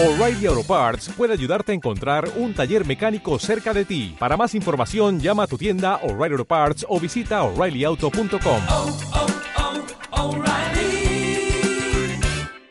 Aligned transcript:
O'Reilly 0.00 0.46
Auto 0.46 0.62
Parts 0.62 1.10
puede 1.16 1.32
ayudarte 1.32 1.72
a 1.72 1.74
encontrar 1.74 2.30
un 2.36 2.54
taller 2.54 2.86
mecánico 2.86 3.36
cerca 3.40 3.74
de 3.74 3.84
ti. 3.84 4.14
Para 4.16 4.36
más 4.36 4.54
información, 4.54 5.18
llama 5.18 5.42
a 5.42 5.46
tu 5.48 5.58
tienda 5.58 5.96
O'Reilly 6.04 6.34
Auto 6.34 6.44
Parts 6.44 6.86
o 6.88 7.00
visita 7.00 7.42
oreillyauto.com. 7.42 8.60
oh, 8.70 8.96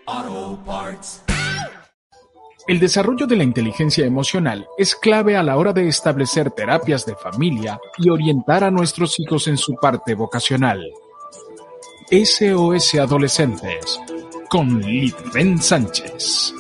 oh, 0.08 0.60
Parts. 0.66 1.24
El 2.66 2.80
desarrollo 2.80 3.28
de 3.28 3.36
la 3.36 3.44
inteligencia 3.44 4.06
emocional 4.06 4.66
es 4.78 4.96
clave 4.96 5.36
a 5.36 5.44
la 5.44 5.58
hora 5.58 5.74
de 5.74 5.86
establecer 5.90 6.52
terapias 6.52 7.06
de 7.06 7.18
familia 7.18 7.78
y 7.98 8.10
orientar 8.10 8.64
a 8.64 8.72
nuestros 8.72 9.20
hijos 9.20 9.50
en 9.50 9.58
su 9.58 9.76
parte 9.76 10.16
vocacional. 10.16 10.82
SOS 12.10 12.96
Adolescentes 12.96 14.00
con 14.50 14.80
Litven 14.80 15.62
Sánchez. 15.62 16.54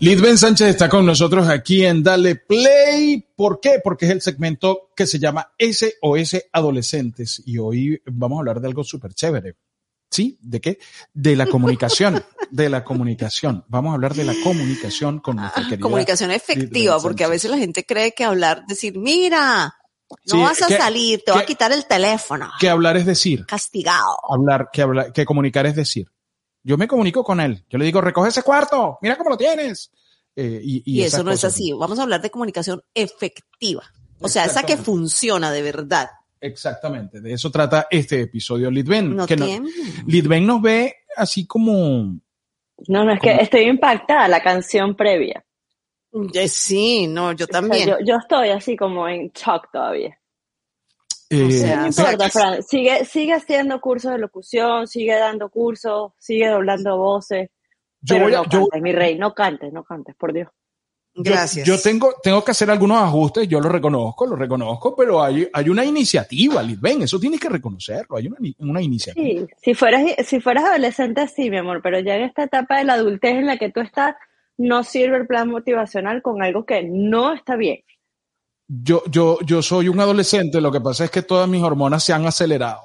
Litven 0.00 0.38
Sánchez 0.38 0.68
está 0.68 0.88
con 0.88 1.04
nosotros 1.04 1.48
aquí 1.48 1.84
en 1.84 2.02
Dale 2.04 2.36
Play. 2.36 3.26
¿Por 3.34 3.58
qué? 3.60 3.80
Porque 3.82 4.06
es 4.06 4.12
el 4.12 4.20
segmento 4.22 4.90
que 4.94 5.06
se 5.08 5.18
llama 5.18 5.52
SOS 5.58 6.36
Adolescentes 6.52 7.42
y 7.44 7.58
hoy 7.58 8.00
vamos 8.06 8.36
a 8.36 8.40
hablar 8.40 8.60
de 8.60 8.68
algo 8.68 8.84
súper 8.84 9.12
chévere. 9.14 9.56
¿Sí? 10.10 10.38
¿De 10.40 10.60
qué? 10.60 10.78
De 11.12 11.34
la 11.36 11.46
comunicación. 11.46 12.24
de 12.50 12.68
la 12.70 12.84
comunicación. 12.84 13.64
Vamos 13.68 13.90
a 13.90 13.94
hablar 13.94 14.14
de 14.14 14.24
la 14.24 14.34
comunicación 14.42 15.18
con 15.18 15.36
nuestra 15.36 15.64
querida 15.64 15.80
Comunicación 15.82 16.30
efectiva, 16.30 16.98
porque 17.00 17.24
a 17.24 17.28
veces 17.28 17.50
la 17.50 17.58
gente 17.58 17.84
cree 17.84 18.12
que 18.12 18.24
hablar, 18.24 18.64
decir, 18.68 18.96
mira, 18.96 19.74
no 20.08 20.16
Sí, 20.24 20.38
vas 20.38 20.62
a 20.62 20.68
que- 20.68 20.78
salir, 20.78 21.22
te 21.26 21.32
voy 21.32 21.42
a 21.42 21.44
quitar 21.46 21.72
el 21.72 21.84
teléfono. 21.86 22.50
Que 22.58 22.70
hablar 22.70 22.96
es 22.96 23.04
decir. 23.04 23.44
Castigado. 23.46 24.16
Hablar, 24.30 24.68
que 24.72 24.80
hablar, 24.80 25.12
que 25.12 25.24
comunicar 25.26 25.66
es 25.66 25.74
decir. 25.76 26.06
Yo 26.62 26.76
me 26.76 26.88
comunico 26.88 27.22
con 27.24 27.40
él. 27.40 27.64
Yo 27.68 27.78
le 27.78 27.84
digo, 27.84 28.00
recoge 28.00 28.28
ese 28.28 28.42
cuarto. 28.42 28.98
Mira 29.02 29.16
cómo 29.16 29.30
lo 29.30 29.36
tienes. 29.36 29.90
Eh, 30.36 30.60
y, 30.62 30.76
y 30.84 31.00
Y, 31.00 31.02
esas 31.02 31.14
eso 31.14 31.24
no 31.24 31.30
es 31.32 31.44
así. 31.44 31.72
Vamos 31.72 31.98
a 31.98 32.02
hablar 32.02 32.20
de 32.20 32.30
comunicación 32.30 32.82
efectiva. 32.94 33.84
O 34.20 34.28
sea, 34.28 34.44
esa 34.44 34.62
que 34.64 34.76
funciona 34.76 35.50
de 35.50 35.62
verdad. 35.62 36.10
Exactamente. 36.40 37.20
De 37.20 37.32
eso 37.32 37.50
trata 37.50 37.86
este 37.90 38.20
episodio 38.22 38.70
Litven. 38.70 39.16
No 39.16 39.26
que 39.26 39.36
no- 39.36 39.46
tiene. 39.46 39.70
Litven 40.06 40.46
nos 40.46 40.62
ve 40.62 40.94
así 41.16 41.46
como 41.46 42.20
No, 42.86 43.04
no, 43.04 43.12
es 43.12 43.20
que 43.20 43.34
estoy 43.36 43.62
impactada, 43.62 44.28
la 44.28 44.42
canción 44.42 44.94
previa. 44.94 45.44
Eh, 46.34 46.48
Sí, 46.48 47.06
no, 47.08 47.32
yo 47.32 47.44
O 47.44 47.48
sea, 47.48 47.60
también. 47.60 47.88
yo, 47.88 47.96
yo 48.04 48.16
estoy 48.16 48.50
así 48.50 48.76
como 48.76 49.08
en 49.08 49.30
shock 49.34 49.68
todavía. 49.72 50.18
Eh, 51.30 51.44
O 51.44 51.50
sea, 51.50 51.76
No 51.82 51.86
importa, 51.88 52.30
Fran, 52.30 52.62
sigue, 52.62 53.04
sigue 53.04 53.32
haciendo 53.34 53.80
cursos 53.80 54.12
de 54.12 54.18
locución, 54.18 54.86
sigue 54.86 55.14
dando 55.14 55.48
cursos, 55.50 56.12
sigue 56.18 56.48
doblando 56.48 56.96
voces. 56.96 57.50
yo 58.00 58.14
pero 58.14 58.24
voy 58.26 58.34
a- 58.34 58.36
no 58.38 58.44
yo- 58.44 58.60
cantes, 58.60 58.82
mi 58.82 58.92
rey, 58.92 59.18
no 59.18 59.34
cantes, 59.34 59.72
no 59.72 59.84
cantes, 59.84 60.14
por 60.16 60.32
Dios. 60.32 60.48
Gracias. 61.20 61.66
Yo, 61.66 61.80
tengo, 61.80 62.14
tengo 62.22 62.44
que 62.44 62.52
hacer 62.52 62.70
algunos 62.70 63.02
ajustes, 63.02 63.48
yo 63.48 63.58
lo 63.60 63.68
reconozco, 63.68 64.24
lo 64.24 64.36
reconozco, 64.36 64.94
pero 64.94 65.20
hay, 65.20 65.48
hay 65.52 65.68
una 65.68 65.84
iniciativa, 65.84 66.62
Litven, 66.62 67.02
eso 67.02 67.18
tienes 67.18 67.40
que 67.40 67.48
reconocerlo, 67.48 68.16
hay 68.16 68.28
una, 68.28 68.36
una 68.60 68.80
iniciativa. 68.80 69.26
Sí, 69.26 69.46
si 69.60 69.74
fueras, 69.74 70.02
si 70.24 70.38
fueras 70.38 70.64
adolescente, 70.66 71.26
sí, 71.26 71.50
mi 71.50 71.56
amor, 71.56 71.80
pero 71.82 71.98
ya 71.98 72.14
en 72.14 72.22
esta 72.22 72.44
etapa 72.44 72.78
de 72.78 72.84
la 72.84 72.92
adultez 72.92 73.32
en 73.32 73.46
la 73.46 73.56
que 73.56 73.68
tú 73.72 73.80
estás, 73.80 74.14
no 74.58 74.84
sirve 74.84 75.16
el 75.16 75.26
plan 75.26 75.48
motivacional 75.48 76.22
con 76.22 76.40
algo 76.40 76.64
que 76.64 76.84
no 76.84 77.32
está 77.32 77.56
bien. 77.56 77.80
Yo, 78.70 79.02
yo, 79.10 79.38
yo 79.46 79.62
soy 79.62 79.88
un 79.88 79.98
adolescente, 79.98 80.60
lo 80.60 80.70
que 80.70 80.80
pasa 80.82 81.04
es 81.06 81.10
que 81.10 81.22
todas 81.22 81.48
mis 81.48 81.62
hormonas 81.62 82.04
se 82.04 82.12
han 82.12 82.26
acelerado. 82.26 82.80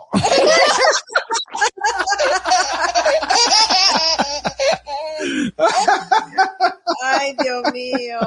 Ay, 7.03 7.35
Dios 7.41 7.63
mío. 7.73 8.19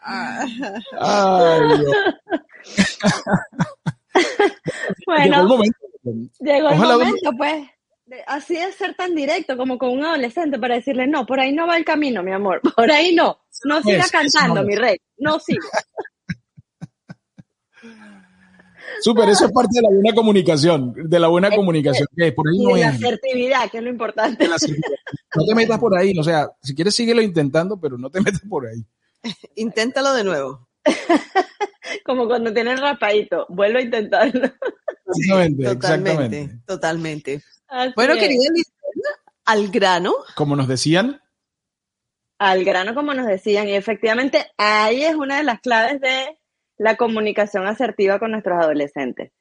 Ay, 0.00 1.78
Dios. 1.78 1.94
Llegó 5.06 5.18
el 5.18 5.26
Bueno, 5.28 5.44
momento. 5.46 5.78
llegó 6.40 6.68
el 6.70 6.78
momento, 6.78 7.30
pues, 7.36 7.66
de- 8.06 8.24
así 8.26 8.54
de 8.56 8.72
ser 8.72 8.94
tan 8.94 9.14
directo 9.14 9.56
como 9.56 9.78
con 9.78 9.90
un 9.90 10.04
adolescente 10.04 10.58
para 10.58 10.74
decirle, 10.76 11.06
no, 11.06 11.26
por 11.26 11.40
ahí 11.40 11.52
no 11.52 11.66
va 11.66 11.76
el 11.76 11.84
camino, 11.84 12.22
mi 12.22 12.32
amor, 12.32 12.60
por 12.76 12.90
ahí 12.90 13.14
no, 13.14 13.38
no 13.64 13.82
siga 13.82 14.04
es, 14.04 14.10
cantando, 14.10 14.62
mi 14.64 14.74
rey, 14.76 14.96
no 15.18 15.38
siga. 15.38 15.60
Súper, 19.00 19.28
eso 19.28 19.46
es 19.46 19.52
parte 19.52 19.70
de 19.80 19.82
la 19.82 19.88
buena 19.90 20.14
comunicación, 20.14 20.92
de 21.08 21.18
la 21.20 21.28
buena 21.28 21.50
comunicación, 21.50 22.08
que 22.16 22.32
por 22.32 22.48
ahí 22.48 22.56
Y 22.56 22.64
no 22.64 22.74
de 22.74 22.80
la 22.80 22.88
asertividad, 22.88 23.70
que 23.70 23.78
es 23.78 23.84
lo 23.84 23.90
importante. 23.90 24.48
No 24.48 25.44
te 25.46 25.54
metas 25.54 25.78
por 25.78 25.96
ahí, 25.96 26.18
o 26.18 26.22
sea, 26.24 26.50
si 26.62 26.74
quieres 26.74 26.94
síguelo 26.94 27.22
intentando, 27.22 27.78
pero 27.80 27.96
no 27.98 28.10
te 28.10 28.20
metas 28.20 28.42
por 28.48 28.66
ahí. 28.66 28.84
Inténtalo 29.56 30.12
de 30.14 30.24
nuevo. 30.24 30.68
Como 32.04 32.26
cuando 32.26 32.52
tienes 32.52 32.80
raspadito, 32.80 33.46
vuelvo 33.48 33.78
a 33.78 33.82
intentarlo. 33.82 34.50
Exactamente, 35.06 35.64
Totalmente, 35.64 35.72
exactamente. 35.72 36.58
totalmente. 36.66 37.42
Así 37.68 37.92
Bueno, 37.96 38.14
es. 38.14 38.20
querida 38.20 38.40
al 39.46 39.68
grano. 39.68 40.12
Como 40.34 40.56
nos 40.56 40.68
decían, 40.68 41.20
Al 42.38 42.64
grano, 42.64 42.94
como 42.94 43.14
nos 43.14 43.26
decían, 43.26 43.68
y 43.68 43.72
efectivamente 43.74 44.46
ahí 44.58 45.02
es 45.04 45.14
una 45.14 45.38
de 45.38 45.42
las 45.44 45.60
claves 45.60 46.00
de 46.00 46.38
la 46.78 46.96
comunicación 46.96 47.66
asertiva 47.66 48.18
con 48.18 48.30
nuestros 48.30 48.58
adolescentes. 48.62 49.32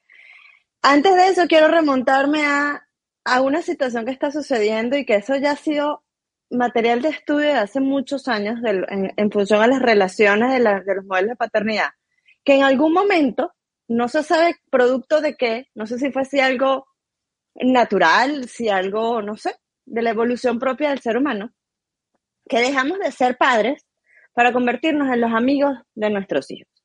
Antes 0.81 1.15
de 1.15 1.27
eso, 1.29 1.47
quiero 1.47 1.67
remontarme 1.67 2.45
a, 2.45 2.87
a 3.25 3.41
una 3.41 3.61
situación 3.61 4.05
que 4.05 4.11
está 4.11 4.31
sucediendo 4.31 4.97
y 4.97 5.05
que 5.05 5.15
eso 5.15 5.35
ya 5.35 5.51
ha 5.51 5.55
sido 5.55 6.03
material 6.49 7.01
de 7.01 7.09
estudio 7.09 7.47
de 7.47 7.53
hace 7.53 7.79
muchos 7.79 8.27
años 8.27 8.59
en, 8.63 9.13
en 9.15 9.31
función 9.31 9.61
a 9.61 9.67
las 9.67 9.81
relaciones 9.81 10.51
de, 10.51 10.59
la- 10.59 10.81
de 10.81 10.95
los 10.95 11.05
modelos 11.05 11.29
de 11.31 11.35
paternidad, 11.35 11.89
que 12.43 12.55
en 12.55 12.63
algún 12.63 12.93
momento, 12.93 13.53
no 13.89 14.07
se 14.07 14.23
sabe 14.23 14.55
producto 14.69 15.21
de 15.21 15.35
qué, 15.35 15.67
no 15.75 15.87
sé 15.87 15.97
si 15.99 16.11
fue 16.11 16.25
si 16.25 16.39
algo 16.39 16.87
natural, 17.55 18.47
si 18.49 18.69
algo, 18.69 19.21
no 19.21 19.35
sé, 19.37 19.55
de 19.85 20.01
la 20.01 20.11
evolución 20.11 20.59
propia 20.59 20.89
del 20.89 20.99
ser 20.99 21.17
humano, 21.17 21.51
que 22.47 22.59
dejamos 22.59 22.99
de 22.99 23.11
ser 23.11 23.37
padres 23.37 23.85
para 24.33 24.53
convertirnos 24.53 25.09
en 25.11 25.21
los 25.21 25.33
amigos 25.33 25.77
de 25.95 26.09
nuestros 26.09 26.49
hijos. 26.51 26.76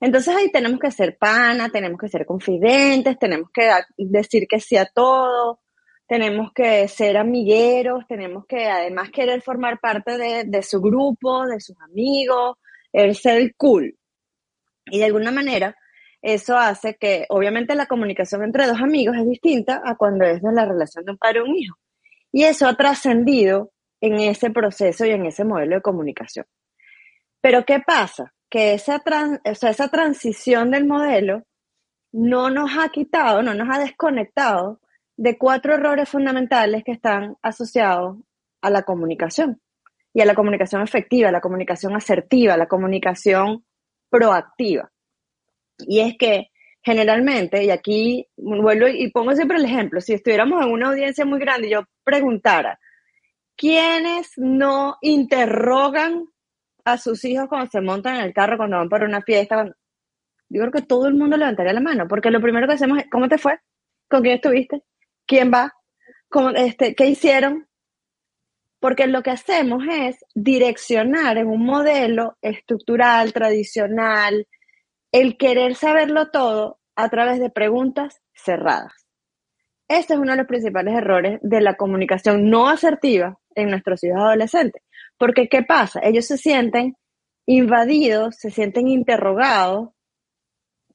Entonces 0.00 0.34
ahí 0.34 0.50
tenemos 0.50 0.80
que 0.80 0.90
ser 0.90 1.18
pana, 1.18 1.68
tenemos 1.68 2.00
que 2.00 2.08
ser 2.08 2.24
confidentes, 2.24 3.18
tenemos 3.18 3.50
que 3.52 3.70
decir 3.98 4.46
que 4.48 4.58
sí 4.58 4.76
a 4.76 4.86
todo, 4.86 5.60
tenemos 6.08 6.52
que 6.54 6.88
ser 6.88 7.18
amigueros, 7.18 8.04
tenemos 8.08 8.46
que 8.46 8.66
además 8.66 9.10
querer 9.10 9.42
formar 9.42 9.78
parte 9.78 10.16
de, 10.16 10.44
de 10.44 10.62
su 10.62 10.80
grupo, 10.80 11.46
de 11.46 11.60
sus 11.60 11.78
amigos, 11.82 12.56
el 12.92 13.14
ser 13.14 13.54
cool. 13.56 13.94
Y 14.86 14.98
de 14.98 15.04
alguna 15.04 15.30
manera, 15.30 15.76
eso 16.22 16.56
hace 16.56 16.96
que, 16.96 17.26
obviamente, 17.28 17.74
la 17.74 17.86
comunicación 17.86 18.42
entre 18.42 18.66
dos 18.66 18.80
amigos 18.80 19.16
es 19.16 19.28
distinta 19.28 19.82
a 19.84 19.96
cuando 19.96 20.24
es 20.24 20.42
de 20.42 20.52
la 20.52 20.66
relación 20.66 21.04
de 21.04 21.12
un 21.12 21.18
padre 21.18 21.40
y 21.40 21.42
un 21.42 21.56
hijo. 21.56 21.76
Y 22.32 22.44
eso 22.44 22.66
ha 22.66 22.74
trascendido 22.76 23.72
en 24.00 24.14
ese 24.20 24.50
proceso 24.50 25.04
y 25.04 25.10
en 25.10 25.26
ese 25.26 25.44
modelo 25.44 25.76
de 25.76 25.82
comunicación. 25.82 26.46
Pero 27.40 27.64
¿qué 27.64 27.80
pasa? 27.80 28.32
Que 28.50 28.74
esa, 28.74 28.98
tran- 29.02 29.40
o 29.44 29.54
sea, 29.54 29.70
esa 29.70 29.88
transición 29.88 30.70
del 30.70 30.86
modelo 30.86 31.44
no 32.12 32.50
nos 32.50 32.76
ha 32.76 32.88
quitado, 32.88 33.42
no 33.42 33.54
nos 33.54 33.68
ha 33.74 33.78
desconectado 33.78 34.80
de 35.16 35.38
cuatro 35.38 35.74
errores 35.74 36.08
fundamentales 36.08 36.82
que 36.82 36.92
están 36.92 37.36
asociados 37.42 38.18
a 38.62 38.70
la 38.70 38.82
comunicación 38.82 39.60
y 40.12 40.20
a 40.22 40.24
la 40.24 40.34
comunicación 40.34 40.82
efectiva, 40.82 41.28
a 41.28 41.32
la 41.32 41.40
comunicación 41.40 41.94
asertiva, 41.94 42.56
la 42.56 42.66
comunicación 42.66 43.64
proactiva. 44.08 44.90
Y 45.78 46.00
es 46.00 46.18
que 46.18 46.50
generalmente, 46.82 47.62
y 47.62 47.70
aquí 47.70 48.26
vuelvo 48.36 48.88
y 48.88 49.10
pongo 49.12 49.34
siempre 49.36 49.58
el 49.58 49.64
ejemplo, 49.66 50.00
si 50.00 50.14
estuviéramos 50.14 50.64
en 50.64 50.72
una 50.72 50.88
audiencia 50.88 51.24
muy 51.24 51.38
grande 51.38 51.68
y 51.68 51.72
yo 51.72 51.84
preguntara, 52.02 52.80
¿quiénes 53.56 54.32
no 54.36 54.96
interrogan 55.02 56.24
a 56.92 56.98
sus 56.98 57.24
hijos 57.24 57.48
cuando 57.48 57.70
se 57.70 57.80
montan 57.80 58.16
en 58.16 58.22
el 58.22 58.32
carro, 58.34 58.56
cuando 58.56 58.76
van 58.78 58.88
para 58.88 59.06
una 59.06 59.22
fiesta? 59.22 59.56
cuando- 59.56 59.74
Yo 60.48 60.60
creo 60.62 60.72
que 60.72 60.82
todo 60.82 61.06
el 61.06 61.14
mundo 61.14 61.36
levantaría 61.36 61.72
la 61.72 61.80
mano, 61.80 62.08
porque 62.08 62.30
lo 62.30 62.40
primero 62.40 62.66
que 62.66 62.74
hacemos 62.74 62.98
es, 62.98 63.06
¿cómo 63.10 63.28
te 63.28 63.38
fue? 63.38 63.58
¿Con 64.08 64.22
quién 64.22 64.36
estuviste? 64.36 64.82
¿Quién 65.26 65.52
va? 65.52 65.72
¿Cómo, 66.28 66.50
este, 66.50 66.94
¿Qué 66.94 67.06
hicieron? 67.06 67.68
Porque 68.80 69.06
lo 69.06 69.22
que 69.22 69.30
hacemos 69.30 69.84
es 69.90 70.24
direccionar 70.34 71.36
en 71.38 71.46
un 71.48 71.64
modelo 71.64 72.36
estructural, 72.40 73.32
tradicional, 73.32 74.46
el 75.12 75.36
querer 75.36 75.74
saberlo 75.74 76.30
todo 76.30 76.80
a 76.96 77.08
través 77.10 77.40
de 77.40 77.50
preguntas 77.50 78.20
cerradas. 78.34 78.92
Este 79.88 80.14
es 80.14 80.20
uno 80.20 80.32
de 80.32 80.38
los 80.38 80.46
principales 80.46 80.94
errores 80.94 81.40
de 81.42 81.60
la 81.60 81.74
comunicación 81.74 82.48
no 82.48 82.68
asertiva 82.68 83.38
en 83.54 83.70
nuestros 83.70 84.02
hijos 84.04 84.20
adolescentes. 84.20 84.82
Porque, 85.20 85.48
¿qué 85.48 85.62
pasa? 85.62 86.00
Ellos 86.02 86.26
se 86.26 86.38
sienten 86.38 86.96
invadidos, 87.46 88.36
se 88.36 88.50
sienten 88.50 88.88
interrogados 88.88 89.90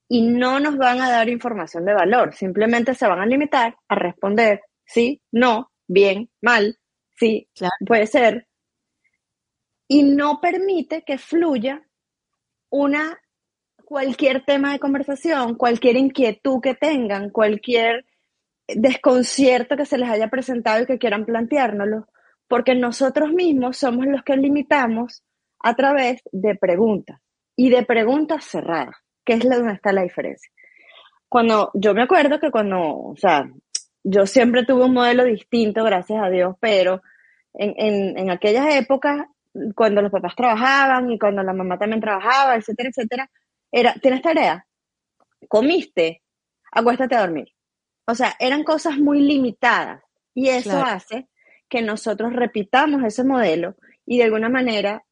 y 0.09 0.23
no 0.23 0.59
nos 0.59 0.77
van 0.77 0.99
a 0.99 1.11
dar 1.11 1.29
información 1.29 1.85
de 1.85 1.93
valor. 1.93 2.33
Simplemente 2.33 2.95
se 2.95 3.07
van 3.07 3.19
a 3.19 3.27
limitar 3.27 3.77
a 3.87 3.95
responder 3.95 4.61
sí, 4.83 5.21
no, 5.31 5.71
bien, 5.87 6.29
mal, 6.41 6.79
sí, 7.15 7.47
Claro. 7.55 7.73
puede 7.85 8.07
ser, 8.07 8.47
y 9.87 10.03
no 10.03 10.39
permite 10.41 11.03
que 11.03 11.17
fluya 11.17 11.83
una 12.69 13.19
cualquier 13.83 14.43
tema 14.43 14.73
de 14.73 14.79
conversación, 14.79 15.55
cualquier 15.55 15.97
inquietud 15.97 16.59
que 16.61 16.73
tengan, 16.73 17.29
cualquier 17.29 18.05
desconcierto 18.67 19.77
que 19.77 19.85
se 19.85 19.97
les 19.99 20.09
haya 20.09 20.29
presentado 20.29 20.83
y 20.83 20.85
que 20.87 20.97
quieran 20.97 21.25
planteárnoslo, 21.25 22.07
porque 22.47 22.75
nosotros 22.75 23.31
mismos 23.31 23.77
somos 23.77 24.05
los 24.05 24.23
que 24.23 24.35
limitamos 24.37 25.23
a 25.59 25.75
través 25.75 26.21
de 26.31 26.55
preguntas 26.55 27.19
y 27.55 27.69
de 27.69 27.83
preguntas 27.85 28.45
cerradas, 28.45 28.95
que 29.25 29.33
es 29.33 29.43
la 29.43 29.57
donde 29.57 29.73
está 29.73 29.91
la 29.91 30.03
diferencia. 30.03 30.51
Cuando 31.29 31.71
yo 31.73 31.93
me 31.93 32.03
acuerdo 32.03 32.39
que 32.39 32.51
cuando, 32.51 32.79
o 32.81 33.15
sea, 33.17 33.49
yo 34.03 34.25
siempre 34.27 34.63
tuve 34.65 34.85
un 34.85 34.93
modelo 34.93 35.23
distinto, 35.23 35.83
gracias 35.83 36.21
a 36.23 36.29
Dios, 36.29 36.55
pero 36.59 37.01
en, 37.53 37.73
en, 37.77 38.17
en 38.19 38.29
aquellas 38.29 38.73
épocas, 38.75 39.25
cuando 39.73 40.01
los 40.01 40.11
papás 40.11 40.35
trabajaban 40.35 41.09
y 41.11 41.17
cuando 41.17 41.41
la 41.41 41.53
mamá 41.53 41.77
también 41.79 42.01
trabajaba, 42.01 42.55
etcétera, 42.55 42.89
etcétera, 42.89 43.31
era, 43.71 43.93
¿tienes 43.95 44.21
tarea? 44.21 44.67
¿Comiste? 45.47 46.21
Acuéstate 46.71 47.15
a 47.15 47.21
dormir. 47.21 47.47
O 48.05 48.13
sea, 48.13 48.35
eran 48.39 48.63
cosas 48.63 48.97
muy 48.97 49.21
limitadas 49.21 50.03
y 50.33 50.49
eso 50.49 50.69
Claro. 50.71 50.85
hace 50.87 51.27
que 51.69 51.81
nosotros 51.81 52.33
repitamos 52.33 53.03
ese 53.03 53.23
modelo 53.23 53.75
y 54.05 54.17
de 54.17 54.25
alguna 54.25 54.49
manera 54.49 55.03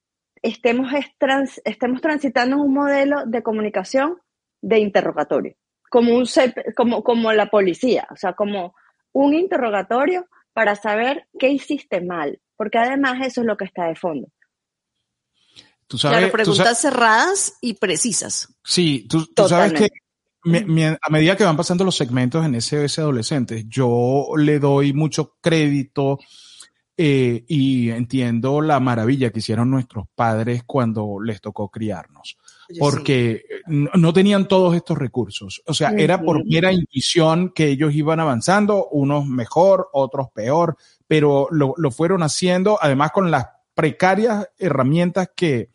estemos, 0.41 0.91
trans- 1.17 1.61
estemos 1.65 2.01
transitando 2.01 2.55
en 2.57 2.61
un 2.61 2.73
modelo 2.73 3.25
de 3.25 3.41
comunicación 3.44 4.17
de 4.61 4.79
interrogatorio, 4.79 5.55
como, 5.89 6.15
un, 6.17 6.25
como, 6.75 7.03
como 7.03 7.33
la 7.33 7.50
policía, 7.50 8.07
o 8.11 8.15
sea, 8.15 8.33
como 8.33 8.75
un 9.11 9.33
interrogatorio 9.33 10.27
para 10.53 10.75
saber 10.75 11.27
qué 11.39 11.50
hiciste 11.50 12.01
mal, 12.01 12.39
porque 12.55 12.77
además 12.77 13.25
eso 13.25 13.41
es 13.41 13.47
lo 13.47 13.57
que 13.57 13.65
está 13.65 13.85
de 13.88 13.95
fondo. 13.95 14.27
Tú 15.88 15.97
sabes, 15.97 16.17
claro, 16.17 16.31
tú 16.31 16.33
preguntas 16.38 16.65
sabes- 16.65 16.79
cerradas 16.79 17.57
y 17.61 17.73
precisas. 17.75 18.53
sí, 18.63 19.05
tú, 19.09 19.25
tú 19.27 19.47
sabes 19.47 19.73
que 19.73 19.77
Totalmente. 19.89 20.02
Me- 20.45 20.98
a 21.01 21.10
medida 21.10 21.36
que 21.38 21.44
van 21.44 21.57
pasando 21.57 21.84
los 21.84 21.95
segmentos 21.95 22.45
en 22.45 22.56
SOS 22.56 23.00
Adolescentes, 23.00 23.66
yo 23.68 24.28
le 24.38 24.60
doy 24.60 24.94
mucho 24.94 25.36
crédito 25.42 26.19
eh, 26.95 27.44
y 27.48 27.90
entiendo 27.90 28.62
la 28.62 28.80
maravilla 28.80 29.31
que 29.31 29.40
hicieron 29.40 29.72
nuestros 29.72 30.06
padres 30.13 30.63
cuando 30.66 31.18
les 31.24 31.42
tocó 31.42 31.69
criarnos. 31.69 32.38
Porque 32.80 33.44
no 33.68 33.90
no 33.95 34.13
tenían 34.13 34.48
todos 34.48 34.75
estos 34.75 34.98
recursos. 34.98 35.62
O 35.66 35.74
sea, 35.74 35.90
era 35.98 36.22
por 36.22 36.46
mera 36.46 36.72
intuición 36.72 37.51
que 37.54 37.68
ellos 37.68 37.94
iban 37.96 38.19
avanzando, 38.19 38.88
unos 38.89 39.25
mejor, 39.25 39.89
otros 39.92 40.28
peor, 40.34 40.78
pero 41.07 41.48
lo, 41.51 41.74
lo 41.78 41.92
fueron 41.92 42.22
haciendo, 42.24 42.78
además 42.81 43.12
con 43.12 43.31
las 43.31 43.48
precarias 43.74 44.48
herramientas 44.57 45.30
que, 45.36 45.69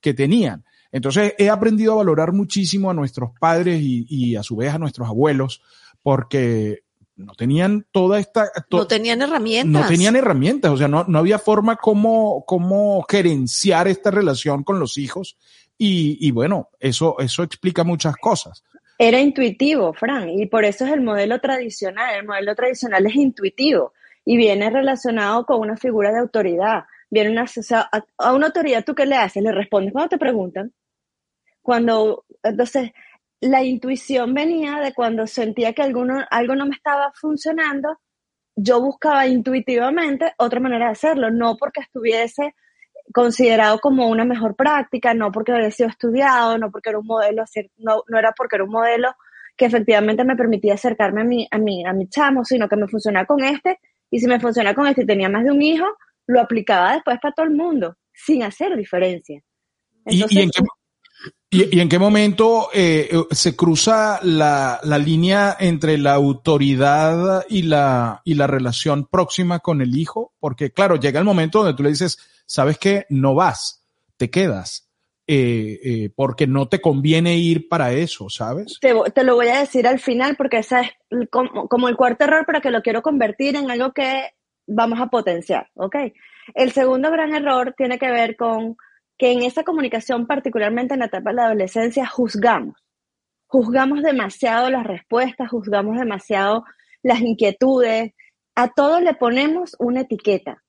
que 0.00 0.12
tenían. 0.12 0.64
Entonces, 0.94 1.34
he 1.38 1.50
aprendido 1.50 1.92
a 1.92 1.96
valorar 1.96 2.32
muchísimo 2.32 2.88
a 2.88 2.94
nuestros 2.94 3.30
padres 3.40 3.80
y, 3.82 4.06
y 4.08 4.36
a 4.36 4.44
su 4.44 4.54
vez 4.54 4.72
a 4.72 4.78
nuestros 4.78 5.08
abuelos, 5.08 5.60
porque 6.02 6.84
no 7.16 7.34
tenían 7.34 7.84
toda 7.90 8.20
esta... 8.20 8.48
to- 8.68 8.76
no 8.78 8.86
tenían 8.86 9.20
herramientas. 9.20 9.82
no 9.82 9.88
tenían 9.88 10.14
herramientas, 10.14 10.70
o 10.70 10.76
sea, 10.76 10.86
no, 10.86 11.04
no 11.08 11.18
había 11.18 11.40
forma 11.40 11.74
como, 11.76 12.44
como 12.46 13.02
gerenciar 13.08 13.88
esta 13.88 14.12
relación 14.12 14.62
con 14.62 14.78
los 14.78 14.96
hijos 14.96 15.36
y, 15.76 16.16
y 16.24 16.30
bueno, 16.30 16.68
eso, 16.78 17.16
eso 17.18 17.42
explica 17.42 17.82
muchas 17.82 18.14
cosas. 18.16 18.62
Era 18.96 19.20
intuitivo, 19.20 19.92
Fran, 19.94 20.28
y 20.30 20.46
por 20.46 20.64
eso 20.64 20.84
es 20.86 20.92
el 20.92 21.00
modelo 21.00 21.40
tradicional. 21.40 22.14
El 22.14 22.24
modelo 22.26 22.54
tradicional 22.54 23.04
es 23.06 23.16
intuitivo 23.16 23.92
y 24.24 24.36
viene 24.36 24.70
relacionado 24.70 25.44
con 25.44 25.58
una 25.58 25.76
figura 25.76 26.12
de 26.12 26.20
autoridad. 26.20 26.84
Viene 27.10 27.30
una, 27.30 27.42
o 27.42 27.46
sea, 27.62 27.88
a, 27.90 28.04
a 28.18 28.32
una 28.32 28.46
autoridad, 28.46 28.84
¿tú 28.84 28.94
qué 28.94 29.06
le 29.06 29.16
haces? 29.16 29.42
Le 29.42 29.50
respondes 29.50 29.92
cuando 29.92 30.10
te 30.10 30.18
preguntan. 30.18 30.72
Cuando, 31.64 32.26
entonces, 32.42 32.92
la 33.40 33.62
intuición 33.62 34.34
venía 34.34 34.80
de 34.80 34.92
cuando 34.92 35.26
sentía 35.26 35.72
que 35.72 35.80
alguno, 35.80 36.22
algo 36.30 36.54
no 36.54 36.66
me 36.66 36.74
estaba 36.74 37.10
funcionando, 37.18 37.98
yo 38.54 38.82
buscaba 38.82 39.26
intuitivamente 39.26 40.34
otra 40.36 40.60
manera 40.60 40.84
de 40.86 40.92
hacerlo, 40.92 41.30
no 41.30 41.56
porque 41.56 41.80
estuviese 41.80 42.54
considerado 43.14 43.78
como 43.78 44.08
una 44.08 44.26
mejor 44.26 44.56
práctica, 44.56 45.14
no 45.14 45.32
porque 45.32 45.52
había 45.52 45.70
sido 45.70 45.88
estudiado, 45.88 46.58
no 46.58 46.70
porque 46.70 46.90
era 46.90 46.98
un 46.98 47.06
modelo, 47.06 47.44
no, 47.78 48.02
no 48.08 48.18
era 48.18 48.32
porque 48.36 48.56
era 48.56 48.64
un 48.64 48.70
modelo 48.70 49.14
que 49.56 49.64
efectivamente 49.64 50.22
me 50.22 50.36
permitía 50.36 50.74
acercarme 50.74 51.22
a 51.22 51.24
mi, 51.24 51.48
a 51.50 51.56
mi, 51.56 51.86
a 51.86 51.94
mi 51.94 52.08
chamo, 52.08 52.44
sino 52.44 52.68
que 52.68 52.76
me 52.76 52.88
funcionaba 52.88 53.24
con 53.24 53.42
este, 53.42 53.78
y 54.10 54.20
si 54.20 54.26
me 54.26 54.38
funcionaba 54.38 54.74
con 54.74 54.86
este 54.86 55.04
y 55.04 55.06
tenía 55.06 55.30
más 55.30 55.44
de 55.44 55.50
un 55.50 55.62
hijo, 55.62 55.86
lo 56.26 56.42
aplicaba 56.42 56.92
después 56.92 57.18
para 57.22 57.32
todo 57.32 57.46
el 57.46 57.52
mundo, 57.52 57.96
sin 58.12 58.42
hacer 58.42 58.76
diferencia. 58.76 59.40
¿Y, 60.06 60.12
y 60.12 60.14
Entonces, 60.16 60.42
en, 60.44 60.50
qué, 60.50 60.62
y- 61.50 61.76
y 61.76 61.80
en 61.80 61.88
qué 61.88 61.98
momento 61.98 62.68
eh, 62.72 63.08
eh, 63.10 63.22
se 63.30 63.54
cruza 63.54 64.18
la, 64.22 64.80
la 64.82 64.98
línea 64.98 65.56
entre 65.58 65.98
la 65.98 66.14
autoridad 66.14 67.44
y 67.48 67.62
la, 67.62 68.20
y 68.24 68.34
la 68.34 68.46
relación 68.46 69.06
próxima 69.06 69.60
con 69.60 69.80
el 69.80 69.96
hijo? 69.96 70.32
Porque 70.40 70.70
claro, 70.72 70.96
llega 70.96 71.18
el 71.18 71.24
momento 71.24 71.58
donde 71.62 71.74
tú 71.76 71.82
le 71.82 71.90
dices, 71.90 72.18
sabes 72.46 72.78
que 72.78 73.06
no 73.08 73.34
vas, 73.34 73.84
te 74.16 74.30
quedas, 74.30 74.88
eh, 75.26 76.10
porque 76.16 76.46
no 76.46 76.68
te 76.68 76.80
conviene 76.80 77.36
ir 77.38 77.68
para 77.68 77.92
eso, 77.92 78.28
¿sabes? 78.28 78.78
te, 78.80 78.92
te 79.14 79.24
lo 79.24 79.36
voy 79.36 79.48
a 79.48 79.60
decir 79.60 79.86
al 79.86 79.98
final 79.98 80.36
porque 80.36 80.58
esa 80.58 80.82
es 80.82 80.90
como, 81.30 81.68
como 81.68 81.88
el 81.88 81.96
cuarto 81.96 82.24
error, 82.24 82.44
pero 82.46 82.60
que 82.60 82.70
lo 82.70 82.82
quiero 82.82 83.00
convertir 83.02 83.56
en 83.56 83.70
algo 83.70 83.92
que 83.92 84.32
vamos 84.66 85.00
a 85.00 85.06
potenciar, 85.06 85.70
¿ok? 85.74 85.96
El 86.54 86.72
segundo 86.72 87.10
gran 87.10 87.34
error 87.34 87.74
tiene 87.76 87.98
que 87.98 88.10
ver 88.10 88.36
con 88.36 88.76
que 89.18 89.32
en 89.32 89.42
esa 89.42 89.64
comunicación, 89.64 90.26
particularmente 90.26 90.94
en 90.94 91.00
la 91.00 91.06
etapa 91.06 91.30
de 91.30 91.36
la 91.36 91.46
adolescencia, 91.46 92.06
juzgamos. 92.06 92.76
Juzgamos 93.46 94.02
demasiado 94.02 94.70
las 94.70 94.84
respuestas, 94.84 95.50
juzgamos 95.50 95.98
demasiado 95.98 96.64
las 97.02 97.20
inquietudes. 97.20 98.12
A 98.56 98.68
todo 98.72 99.00
le 99.00 99.14
ponemos 99.14 99.76
una 99.78 100.02
etiqueta. 100.02 100.62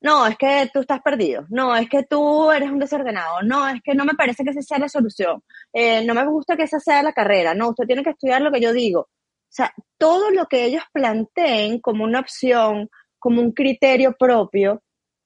No, 0.00 0.26
es 0.26 0.36
que 0.36 0.68
tú 0.72 0.80
estás 0.80 1.00
perdido. 1.00 1.46
No, 1.48 1.76
es 1.76 1.88
que 1.88 2.02
tú 2.02 2.50
eres 2.50 2.70
un 2.70 2.78
desordenado. 2.78 3.42
No, 3.42 3.68
es 3.68 3.80
que 3.82 3.94
no 3.94 4.04
me 4.04 4.14
parece 4.14 4.42
que 4.44 4.50
esa 4.50 4.62
sea 4.62 4.78
la 4.78 4.88
solución. 4.88 5.42
Eh, 5.72 6.04
no 6.04 6.14
me 6.14 6.26
gusta 6.26 6.56
que 6.56 6.64
esa 6.64 6.80
sea 6.80 7.02
la 7.02 7.12
carrera. 7.12 7.54
No, 7.54 7.70
usted 7.70 7.86
tiene 7.86 8.02
que 8.02 8.10
estudiar 8.10 8.42
lo 8.42 8.50
que 8.50 8.60
yo 8.60 8.72
digo. 8.72 9.00
O 9.02 9.54
sea, 9.54 9.72
todo 9.98 10.30
lo 10.30 10.46
que 10.46 10.64
ellos 10.64 10.82
planteen 10.92 11.80
como 11.80 12.04
una 12.04 12.20
opción, 12.20 12.90
como 13.18 13.40
un 13.40 13.52
criterio 13.52 14.14
propio, 14.18 14.82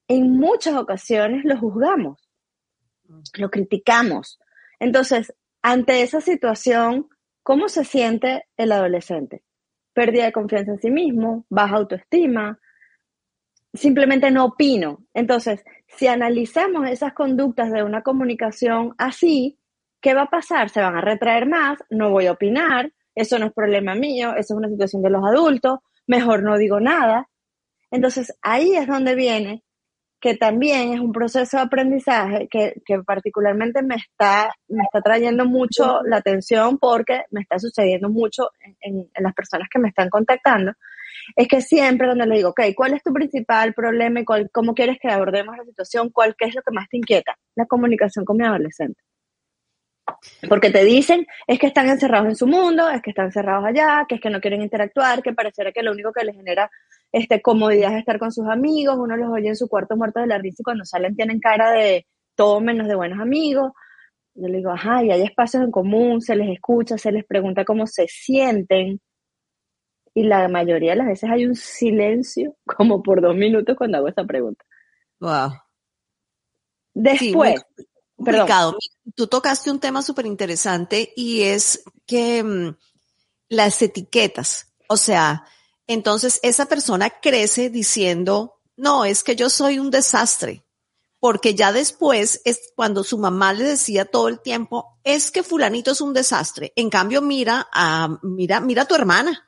en 0.09 0.33
muchas 0.37 0.75
ocasiones 0.75 1.45
lo 1.45 1.59
juzgamos, 1.59 2.26
lo 3.35 3.51
criticamos. 3.51 4.39
Entonces, 4.79 5.35
ante 5.63 6.03
esa 6.03 6.21
situación, 6.21 7.09
¿cómo 7.43 7.69
se 7.69 7.85
siente 7.85 8.45
el 8.57 8.73
adolescente? 8.73 9.43
Pérdida 9.93 10.27
de 10.27 10.33
confianza 10.33 10.73
en 10.73 10.81
sí 10.81 10.91
mismo, 10.91 11.47
baja 11.49 11.77
autoestima, 11.77 12.59
simplemente 13.75 14.31
no 14.31 14.47
opino. 14.47 15.05
Entonces, 15.15 15.65
si 15.87 16.07
analizamos 16.07 16.89
esas 16.89 17.13
conductas 17.15 17.73
de 17.73 17.83
una 17.83 18.03
comunicación 18.03 18.95
así, 18.99 19.59
¿qué 20.01 20.15
va 20.15 20.23
a 20.23 20.31
pasar? 20.31 20.71
Se 20.71 20.81
van 20.81 20.97
a 20.97 21.01
retraer 21.01 21.49
más, 21.49 21.79
no 21.91 22.11
voy 22.11 22.27
a 22.27 22.33
opinar, 22.33 22.93
eso 23.15 23.39
no 23.39 23.47
es 23.47 23.53
problema 23.53 23.95
mío, 23.95 24.31
eso 24.31 24.55
es 24.55 24.59
una 24.59 24.69
situación 24.69 25.03
de 25.03 25.11
los 25.11 25.25
adultos, 25.25 25.81
mejor 26.07 26.43
no 26.43 26.59
digo 26.59 26.81
nada. 26.81 27.29
Entonces, 27.91 28.37
ahí 28.43 28.75
es 28.77 28.87
donde 28.87 29.15
viene 29.15 29.63
que 30.21 30.35
también 30.37 30.93
es 30.95 31.01
un 31.01 31.13
proceso 31.13 31.57
de 31.59 31.63
aprendizaje 31.65 32.49
que, 32.51 32.75
que 32.85 32.99
particularmente 33.03 33.83
me 33.83 33.97
está, 33.97 34.53
me 34.69 34.83
está 34.85 35.01
trayendo 35.03 35.45
mucho 35.45 36.01
la 36.05 36.17
atención 36.19 36.79
porque 36.79 37.25
me 37.31 37.43
está 37.43 37.59
sucediendo 37.59 38.09
mucho 38.09 38.51
en, 38.61 38.77
en- 38.81 39.11
en 39.15 39.23
las 39.23 39.35
personas 39.35 39.69
que 39.71 39.79
me 39.79 39.89
están 39.89 40.09
contactando, 40.11 40.73
es 41.37 41.49
que 41.49 41.61
siempre 41.61 42.07
cuando 42.09 42.25
le 42.27 42.37
digo, 42.37 42.51
ok, 42.51 42.61
¿cuál 42.77 42.95
es 42.95 43.03
tu 43.03 43.13
principal 43.13 43.75
problema 43.75 44.21
y 44.21 44.25
cuál- 44.25 44.51
cómo 44.53 44.75
quieres 44.75 44.99
que 45.01 45.09
abordemos 45.09 45.57
la 45.57 45.65
situación? 45.65 46.11
¿Cuál 46.11 46.35
qué 46.39 46.47
es 46.47 46.55
lo 46.55 46.63
que 46.63 46.73
más 46.73 46.89
te 46.89 46.97
inquieta? 46.99 47.37
La 47.55 47.67
comunicación 47.67 48.25
con 48.25 48.37
mi 48.39 48.45
adolescente. 48.45 49.01
Porque 50.49 50.71
te 50.71 50.85
dicen, 50.85 51.27
es 51.47 51.59
que 51.59 51.67
están 51.67 51.89
encerrados 51.89 52.29
en 52.29 52.37
su 52.37 52.47
mundo, 52.47 52.89
es 52.89 53.03
que 53.03 53.11
están 53.11 53.27
encerrados 53.27 53.65
allá, 53.67 54.07
que 54.09 54.17
es 54.17 54.21
que 54.21 54.31
no 54.31 54.41
quieren 54.41 54.63
interactuar, 54.63 55.23
que 55.23 55.33
pareciera 55.33 55.73
que 55.73 55.83
lo 55.83 55.93
único 55.93 56.13
que 56.13 56.25
les 56.25 56.37
genera 56.37 56.71
este, 57.13 57.41
comodidad 57.43 57.93
es 57.93 58.01
estar 58.01 58.19
con 58.19 58.33
sus 58.33 58.47
amigos, 58.47 58.97
uno 58.99 59.17
los 59.17 59.31
oye 59.31 59.49
en 59.49 59.57
su 59.57 59.69
cuarto 59.69 59.97
muerto 59.97 60.21
de 60.21 60.27
la 60.27 60.39
risa 60.39 60.57
y 60.61 60.65
cuando 60.65 60.85
salen 60.85 61.17
tienen 61.17 61.41
cara 61.41 61.71
de 61.71 62.07
todo 62.35 62.61
menos 62.61 62.89
de 62.89 62.95
buenos 62.95 63.21
amigos. 63.21 63.73
Yo 64.35 64.49
le 64.49 64.59
digo, 64.59 64.71
ajá, 64.71 65.03
y 65.03 65.11
hay 65.11 65.23
espacios 65.23 65.63
en 65.63 65.71
común, 65.71 66.21
se 66.21 66.37
les 66.37 66.51
escucha, 66.51 66.99
se 66.99 67.11
les 67.11 67.25
pregunta 67.25 67.65
cómo 67.65 67.87
se 67.87 68.07
sienten. 68.07 69.01
Y 70.15 70.25
la 70.25 70.49
mayoría 70.49 70.91
de 70.91 70.97
las 70.97 71.07
veces 71.07 71.31
hay 71.31 71.47
un 71.47 71.55
silencio, 71.55 72.57
como 72.77 73.03
por 73.03 73.23
dos 73.23 73.35
minutos 73.35 73.77
cuando 73.77 73.99
hago 73.99 74.09
esa 74.09 74.25
pregunta. 74.25 74.65
Wow. 75.21 75.53
Después, 76.93 77.65
Tú 79.15 79.27
tocaste 79.27 79.71
un 79.71 79.79
tema 79.79 80.03
súper 80.03 80.27
interesante 80.27 81.13
y 81.15 81.43
es 81.43 81.85
que 82.07 82.43
mm, 82.43 82.77
las 83.51 83.81
etiquetas, 83.83 84.75
o 84.89 84.97
sea, 84.97 85.45
entonces 85.87 86.41
esa 86.43 86.67
persona 86.67 87.11
crece 87.11 87.71
diciendo 87.71 88.57
no, 88.77 89.05
es 89.05 89.25
que 89.25 89.37
yo 89.37 89.51
soy 89.51 89.79
un 89.79 89.91
desastre. 89.91 90.63
Porque 91.19 91.55
ya 91.55 91.73
después 91.73 92.43
es 92.45 92.61
cuando 92.77 93.03
su 93.03 93.19
mamá 93.19 93.55
le 93.55 93.65
decía 93.65 94.05
todo 94.05 94.29
el 94.29 94.41
tiempo, 94.41 94.99
es 95.03 95.31
que 95.31 95.43
fulanito 95.43 95.93
es 95.93 96.01
un 96.03 96.13
desastre. 96.13 96.73
En 96.77 96.91
cambio, 96.91 97.23
mira 97.23 97.67
a, 97.73 98.19
mira, 98.23 98.61
mira 98.61 98.83
a 98.83 98.85
tu 98.85 98.95
hermana. 98.95 99.43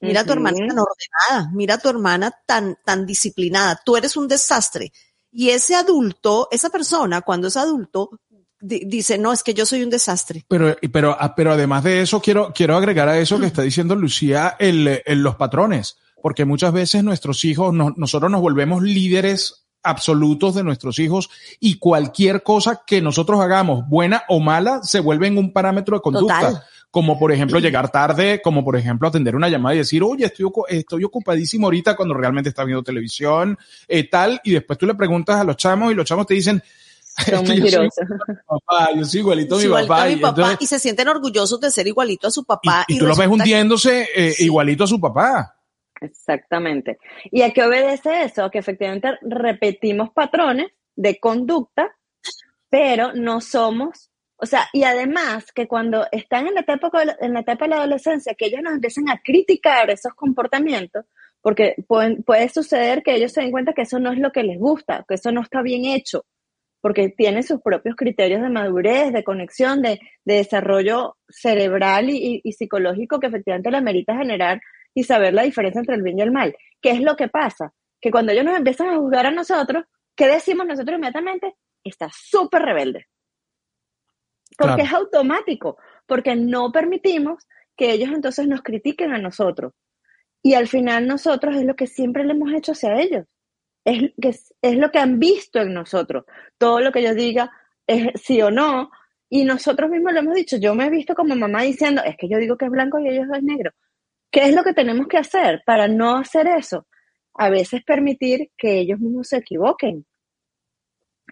Mira 0.00 0.22
a 0.22 0.24
tu 0.24 0.32
hermana 0.32 0.56
tan 0.66 0.78
ordenada, 0.80 1.52
mira 1.54 1.74
a 1.74 1.78
tu 1.78 1.88
hermana 1.88 2.32
tan, 2.44 2.76
tan 2.84 3.06
disciplinada. 3.06 3.80
Tú 3.84 3.96
eres 3.96 4.16
un 4.16 4.26
desastre. 4.26 4.92
Y 5.30 5.50
ese 5.50 5.76
adulto, 5.76 6.48
esa 6.50 6.70
persona, 6.70 7.22
cuando 7.22 7.46
es 7.46 7.56
adulto, 7.56 8.10
dice, 8.62 9.18
no, 9.18 9.32
es 9.32 9.42
que 9.42 9.54
yo 9.54 9.66
soy 9.66 9.82
un 9.82 9.90
desastre. 9.90 10.44
Pero, 10.48 10.76
pero, 10.92 11.16
ah, 11.18 11.34
pero 11.34 11.52
además 11.52 11.84
de 11.84 12.00
eso, 12.00 12.20
quiero, 12.22 12.52
quiero 12.54 12.76
agregar 12.76 13.08
a 13.08 13.18
eso 13.18 13.38
que 13.38 13.46
está 13.46 13.62
diciendo 13.62 13.94
Lucía, 13.96 14.56
el, 14.58 15.02
el- 15.04 15.22
los 15.22 15.34
patrones, 15.36 15.98
porque 16.22 16.44
muchas 16.44 16.72
veces 16.72 17.02
nuestros 17.04 17.44
hijos, 17.44 17.74
no- 17.74 17.92
nosotros 17.96 18.30
nos 18.30 18.40
volvemos 18.40 18.82
líderes 18.82 19.64
absolutos 19.82 20.54
de 20.54 20.62
nuestros 20.62 21.00
hijos 21.00 21.28
y 21.58 21.78
cualquier 21.78 22.44
cosa 22.44 22.82
que 22.86 23.00
nosotros 23.02 23.40
hagamos, 23.40 23.88
buena 23.88 24.22
o 24.28 24.38
mala, 24.38 24.80
se 24.84 25.00
vuelve 25.00 25.26
en 25.26 25.38
un 25.38 25.52
parámetro 25.52 25.96
de 25.96 26.02
conducta. 26.02 26.38
Total. 26.40 26.62
Como 26.92 27.18
por 27.18 27.32
ejemplo 27.32 27.58
llegar 27.58 27.90
tarde, 27.90 28.40
como 28.44 28.62
por 28.62 28.76
ejemplo 28.76 29.08
atender 29.08 29.34
una 29.34 29.48
llamada 29.48 29.74
y 29.74 29.78
decir, 29.78 30.02
oye, 30.02 30.26
estoy, 30.26 30.46
estoy 30.68 31.02
ocupadísimo 31.04 31.66
ahorita 31.66 31.96
cuando 31.96 32.12
realmente 32.14 32.50
está 32.50 32.64
viendo 32.64 32.82
televisión, 32.82 33.58
eh, 33.88 34.08
tal, 34.08 34.40
y 34.44 34.52
después 34.52 34.78
tú 34.78 34.86
le 34.86 34.94
preguntas 34.94 35.36
a 35.40 35.44
los 35.44 35.56
chamos 35.56 35.90
y 35.90 35.94
los 35.94 36.04
chamos 36.06 36.26
te 36.26 36.34
dicen, 36.34 36.62
Son 37.16 37.24
"Es 37.24 37.26
que 37.26 37.36
yo 37.36 37.44
soy 37.46 37.60
mentirosos. 37.60 38.06
papá, 38.46 38.88
yo 38.96 39.04
soy 39.04 39.20
igualito 39.20 39.54
a 39.54 39.58
mi 39.58 39.64
Igualito 39.64 39.88
papá. 39.88 40.02
a 40.02 40.06
mi 40.06 40.12
y 40.12 40.16
papá, 40.16 40.28
entonces- 40.42 40.58
y 40.62 40.66
se 40.66 40.78
sienten 40.78 41.08
orgullosos 41.08 41.60
de 41.60 41.70
ser 41.70 41.86
igualito 41.86 42.28
a 42.28 42.30
su 42.30 42.44
papá. 42.44 42.84
y, 42.88 42.94
y 42.94 42.98
tú 42.98 43.06
los 43.06 43.18
ves 43.18 43.28
hundiéndose 43.28 44.08
eh, 44.14 44.30
Sí. 44.32 44.44
igualito 44.44 44.84
a 44.84 44.86
su 44.86 45.00
papá. 45.00 45.56
Exactamente. 46.00 46.98
¿Y 47.30 47.42
a 47.42 47.52
qué 47.52 47.62
obedece 47.62 48.22
eso? 48.24 48.50
Que 48.50 48.58
efectivamente 48.58 49.10
repetimos 49.22 50.10
patrones 50.10 50.66
de 50.96 51.18
conducta, 51.20 51.94
pero 52.68 53.12
no 53.14 53.40
somos, 53.40 54.10
o 54.36 54.46
sea, 54.46 54.68
y 54.72 54.82
además 54.84 55.52
que 55.54 55.68
cuando 55.68 56.06
están 56.10 56.46
en 56.48 56.54
la 56.54 56.60
etapa, 56.60 56.90
en 57.20 57.32
la 57.34 57.40
etapa 57.40 57.64
de 57.66 57.70
la 57.70 57.76
adolescencia, 57.76 58.34
que 58.34 58.46
ellos 58.46 58.60
nos 58.62 58.74
empiezan 58.74 59.08
a 59.10 59.20
criticar 59.22 59.90
esos 59.90 60.12
comportamientos, 60.14 61.04
porque 61.40 61.74
pueden- 61.86 62.22
puede 62.22 62.48
suceder 62.48 63.02
que 63.02 63.14
ellos 63.14 63.32
se 63.32 63.40
den 63.42 63.50
cuenta 63.52 63.72
que 63.72 63.82
eso 63.82 63.98
no 63.98 64.12
es 64.12 64.18
lo 64.18 64.32
que 64.32 64.42
les 64.42 64.58
gusta, 64.58 65.04
que 65.08 65.14
eso 65.14 65.30
no 65.32 65.40
está 65.42 65.62
bien 65.62 65.84
hecho, 65.84 66.24
porque 66.82 67.08
tienen 67.10 67.44
sus 67.44 67.62
propios 67.62 67.94
criterios 67.96 68.42
de 68.42 68.50
madurez, 68.50 69.12
de 69.12 69.24
conexión, 69.24 69.80
de, 69.80 70.00
de 70.24 70.34
desarrollo 70.34 71.16
cerebral 71.28 72.10
y, 72.10 72.42
psicológico 72.52 73.20
que 73.20 73.28
efectivamente 73.28 73.70
le 73.70 73.78
amerita 73.78 74.16
generar 74.16 74.60
y 74.92 75.04
saber 75.04 75.32
la 75.32 75.44
diferencia 75.44 75.78
entre 75.78 75.94
el 75.94 76.02
bien 76.02 76.18
y 76.18 76.22
el 76.22 76.32
mal. 76.32 76.54
¿Qué 76.82 76.90
es 76.90 77.00
lo 77.00 77.16
que 77.16 77.28
pasa? 77.28 77.72
Que 78.00 78.10
cuando 78.10 78.32
ellos 78.32 78.44
nos 78.44 78.58
empiezan 78.58 78.88
a 78.88 78.98
juzgar 78.98 79.26
a 79.26 79.30
nosotros, 79.30 79.84
¿qué 80.16 80.26
decimos 80.26 80.66
nosotros 80.66 80.96
inmediatamente? 80.96 81.54
Está 81.84 82.10
súper 82.12 82.62
rebelde. 82.62 83.06
Porque 84.58 84.74
Claro. 84.74 84.82
es 84.82 84.92
automático, 84.92 85.78
porque 86.06 86.34
no 86.36 86.72
permitimos 86.72 87.46
que 87.76 87.92
ellos 87.92 88.10
entonces 88.12 88.48
nos 88.48 88.62
critiquen 88.62 89.12
a 89.12 89.18
nosotros. 89.18 89.72
Y 90.42 90.54
al 90.54 90.66
final 90.66 91.06
nosotros 91.06 91.54
es 91.56 91.64
lo 91.64 91.76
que 91.76 91.86
siempre 91.86 92.24
le 92.24 92.32
hemos 92.32 92.52
hecho 92.52 92.72
hacia 92.72 93.00
ellos. 93.00 93.26
Es, 93.84 94.12
que 94.20 94.28
es, 94.28 94.76
lo 94.76 94.90
que 94.90 94.98
han 94.98 95.18
visto 95.18 95.60
en 95.60 95.74
nosotros. 95.74 96.24
Todo 96.58 96.80
lo 96.80 96.92
que 96.92 97.02
yo 97.02 97.14
diga 97.14 97.50
es 97.86 98.20
sí 98.22 98.40
o 98.42 98.50
no. 98.50 98.90
Y 99.28 99.44
nosotros 99.44 99.90
mismos 99.90 100.12
lo 100.12 100.20
hemos 100.20 100.34
dicho. 100.34 100.56
Yo 100.56 100.74
me 100.74 100.86
he 100.86 100.90
visto 100.90 101.14
como 101.14 101.34
mamá 101.34 101.62
diciendo, 101.62 102.02
es 102.04 102.16
que 102.16 102.28
yo 102.28 102.38
digo 102.38 102.56
que 102.56 102.66
es 102.66 102.70
blanco 102.70 102.98
y 102.98 103.08
ellos 103.08 103.26
es 103.34 103.42
negro. 103.42 103.72
¿Qué 104.30 104.44
es 104.44 104.54
lo 104.54 104.64
que 104.64 104.72
tenemos 104.72 105.08
que 105.08 105.18
hacer 105.18 105.62
para 105.66 105.88
no 105.88 106.16
hacer 106.16 106.46
eso? 106.46 106.86
A 107.34 107.50
veces 107.50 107.82
permitir 107.84 108.50
que 108.56 108.78
ellos 108.78 108.98
mismos 108.98 109.28
se 109.28 109.38
equivoquen. 109.38 110.06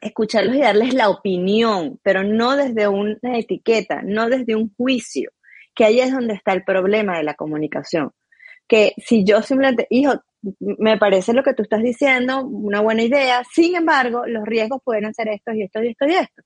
Escucharlos 0.00 0.56
y 0.56 0.60
darles 0.60 0.94
la 0.94 1.08
opinión, 1.08 1.98
pero 2.02 2.24
no 2.24 2.56
desde 2.56 2.88
una 2.88 3.38
etiqueta, 3.38 4.02
no 4.02 4.28
desde 4.28 4.54
un 4.54 4.74
juicio, 4.74 5.30
que 5.74 5.84
ahí 5.84 6.00
es 6.00 6.12
donde 6.12 6.34
está 6.34 6.52
el 6.52 6.64
problema 6.64 7.16
de 7.16 7.24
la 7.24 7.34
comunicación. 7.34 8.12
Que 8.66 8.94
si 8.98 9.24
yo 9.24 9.42
simplemente, 9.42 9.86
hijo, 9.90 10.22
me 10.60 10.98
parece 10.98 11.32
lo 11.32 11.42
que 11.42 11.54
tú 11.54 11.62
estás 11.62 11.82
diciendo, 11.82 12.44
una 12.44 12.80
buena 12.80 13.02
idea, 13.02 13.42
sin 13.52 13.76
embargo, 13.76 14.26
los 14.26 14.44
riesgos 14.44 14.80
pueden 14.84 15.12
ser 15.14 15.28
estos 15.28 15.54
y 15.54 15.62
estos 15.62 15.84
y 15.84 15.88
estos 15.88 16.08
y 16.08 16.14
estos. 16.14 16.44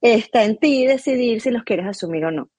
Está 0.00 0.44
en 0.44 0.58
ti 0.58 0.86
decidir 0.86 1.40
si 1.40 1.50
los 1.50 1.64
quieres 1.64 1.86
asumir 1.86 2.24
o 2.26 2.30
no 2.30 2.50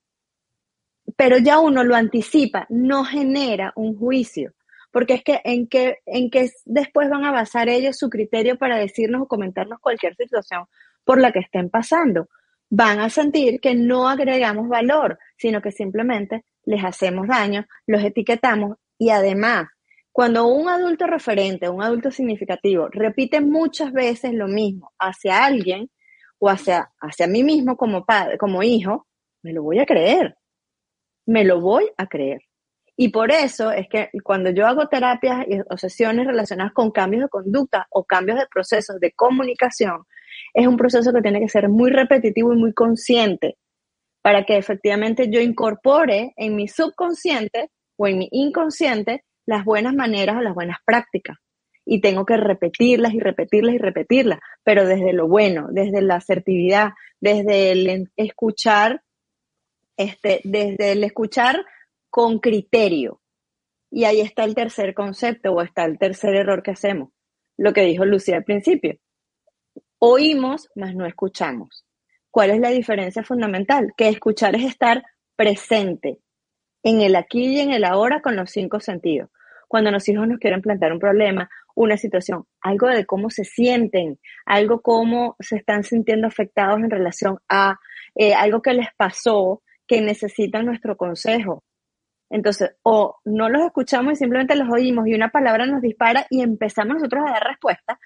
pero 1.15 1.37
ya 1.37 1.59
uno 1.59 1.83
lo 1.83 1.95
anticipa, 1.95 2.65
no 2.69 3.03
genera 3.05 3.71
un 3.75 3.97
juicio, 3.97 4.53
porque 4.91 5.15
es 5.15 5.23
que 5.23 5.41
en 5.43 5.67
qué 5.67 5.99
en 6.05 6.29
qué 6.29 6.49
después 6.65 7.09
van 7.09 7.25
a 7.25 7.31
basar 7.31 7.69
ellos 7.69 7.97
su 7.97 8.09
criterio 8.09 8.57
para 8.57 8.77
decirnos 8.77 9.23
o 9.23 9.27
comentarnos 9.27 9.79
cualquier 9.79 10.15
situación 10.15 10.65
por 11.03 11.19
la 11.19 11.31
que 11.31 11.39
estén 11.39 11.69
pasando. 11.69 12.29
Van 12.69 12.99
a 12.99 13.09
sentir 13.09 13.59
que 13.61 13.75
no 13.75 14.09
agregamos 14.09 14.67
valor, 14.67 15.19
sino 15.37 15.61
que 15.61 15.71
simplemente 15.71 16.43
les 16.65 16.83
hacemos 16.83 17.27
daño, 17.27 17.65
los 17.85 18.03
etiquetamos 18.03 18.77
y 18.97 19.11
además, 19.11 19.67
cuando 20.15 20.47
un 20.47 20.69
adulto 20.69 21.07
referente, 21.07 21.67
un 21.67 21.83
adulto 21.83 22.09
significativo, 22.09 22.87
repite 22.89 23.41
muchas 23.41 23.91
veces 23.91 24.33
lo 24.33 24.47
mismo 24.47 24.93
hacia 24.97 25.43
alguien 25.43 25.89
o 26.39 26.49
hacia, 26.49 26.89
hacia 27.01 27.27
mí 27.27 27.43
mismo 27.43 27.75
como 27.75 28.05
padre, 28.05 28.37
como 28.37 28.63
hijo, 28.63 29.07
me 29.43 29.51
lo 29.53 29.61
voy 29.63 29.79
a 29.79 29.85
creer 29.85 30.35
me 31.25 31.43
lo 31.43 31.59
voy 31.61 31.89
a 31.97 32.07
creer. 32.07 32.41
Y 32.97 33.09
por 33.09 33.31
eso 33.31 33.71
es 33.71 33.87
que 33.89 34.09
cuando 34.23 34.51
yo 34.51 34.65
hago 34.67 34.87
terapias 34.87 35.45
y- 35.47 35.59
o 35.69 35.77
sesiones 35.77 36.27
relacionadas 36.27 36.73
con 36.73 36.91
cambios 36.91 37.23
de 37.23 37.29
conducta 37.29 37.87
o 37.89 38.05
cambios 38.05 38.39
de 38.39 38.47
procesos 38.53 38.99
de 38.99 39.11
comunicación, 39.11 40.03
es 40.53 40.67
un 40.67 40.77
proceso 40.77 41.11
que 41.13 41.21
tiene 41.21 41.41
que 41.41 41.49
ser 41.49 41.67
muy 41.69 41.91
repetitivo 41.91 42.53
y 42.53 42.57
muy 42.57 42.73
consciente 42.73 43.57
para 44.21 44.45
que 44.45 44.57
efectivamente 44.57 45.29
yo 45.29 45.41
incorpore 45.41 46.33
en 46.37 46.55
mi 46.55 46.67
subconsciente 46.67 47.71
o 47.97 48.07
en 48.07 48.19
mi 48.19 48.29
inconsciente 48.31 49.23
las 49.45 49.63
buenas 49.65 49.93
maneras 49.93 50.37
o 50.37 50.41
las 50.41 50.53
buenas 50.53 50.77
prácticas. 50.85 51.37
Y 51.85 52.01
tengo 52.01 52.25
que 52.25 52.37
repetirlas 52.37 53.13
y 53.13 53.19
repetirlas 53.19 53.75
y 53.75 53.77
repetirlas, 53.77 54.39
pero 54.63 54.87
desde 54.87 55.13
lo 55.13 55.27
bueno, 55.27 55.67
desde 55.69 56.01
la 56.01 56.15
asertividad, 56.15 56.93
desde 57.19 57.71
el 57.71 58.11
escuchar 58.15 59.01
este, 59.97 60.41
desde 60.43 60.91
el 60.91 61.03
escuchar 61.03 61.65
con 62.09 62.39
criterio. 62.39 63.21
Y 63.91 64.05
ahí 64.05 64.19
está 64.19 64.43
el 64.43 64.55
tercer 64.55 64.93
concepto 64.93 65.51
o 65.51 65.61
está 65.61 65.85
el 65.85 65.97
tercer 65.97 66.35
error 66.35 66.63
que 66.63 66.71
hacemos. 66.71 67.09
Lo 67.57 67.71
que 67.71 67.81
dijo 67.81 68.05
Lucía 68.05 68.37
al 68.37 68.43
principio. 68.43 68.97
Oímos, 69.99 70.69
mas 70.75 70.95
no 70.95 71.05
escuchamos. 71.05 71.85
¿Cuál 72.29 72.49
es 72.49 72.59
la 72.59 72.69
diferencia 72.69 73.23
fundamental? 73.23 73.93
Que 73.95 74.09
escuchar 74.09 74.55
es 74.55 74.65
estar 74.65 75.03
presente 75.37 76.19
en 76.85 77.01
el 77.01 77.15
aquí 77.15 77.47
y 77.47 77.59
en 77.59 77.71
el 77.71 77.83
ahora 77.83 78.21
con 78.21 78.35
los 78.35 78.51
cinco 78.51 78.79
sentidos. 78.79 79.29
Cuando 79.67 79.89
los 79.89 80.07
hijos 80.07 80.27
nos 80.27 80.37
quieren 80.37 80.61
plantear 80.61 80.93
un 80.93 80.99
problema, 80.99 81.49
una 81.75 81.97
situación, 81.97 82.45
algo 82.61 82.87
de 82.87 83.07
cómo 83.07 83.31
se 83.31 83.43
sienten, 83.43 84.19
algo 84.45 84.81
cómo 84.81 85.35
se 85.39 85.57
están 85.57 85.83
sintiendo 85.83 86.27
afectados 86.27 86.79
en 86.79 86.91
relación 86.91 87.39
a 87.49 87.79
eh, 88.13 88.35
algo 88.35 88.61
que 88.61 88.73
les 88.73 88.87
pasó, 88.95 89.63
que 89.87 89.99
necesitan 90.01 90.67
nuestro 90.67 90.95
consejo. 90.95 91.63
Entonces, 92.29 92.75
o 92.83 93.17
no 93.25 93.49
los 93.49 93.63
escuchamos 93.63 94.13
y 94.13 94.15
simplemente 94.17 94.55
los 94.55 94.69
oímos 94.71 95.07
y 95.07 95.15
una 95.15 95.29
palabra 95.29 95.65
nos 95.65 95.81
dispara 95.81 96.27
y 96.29 96.41
empezamos 96.41 96.97
nosotros 96.97 97.23
a 97.27 97.31
dar 97.31 97.43
respuesta. 97.43 97.99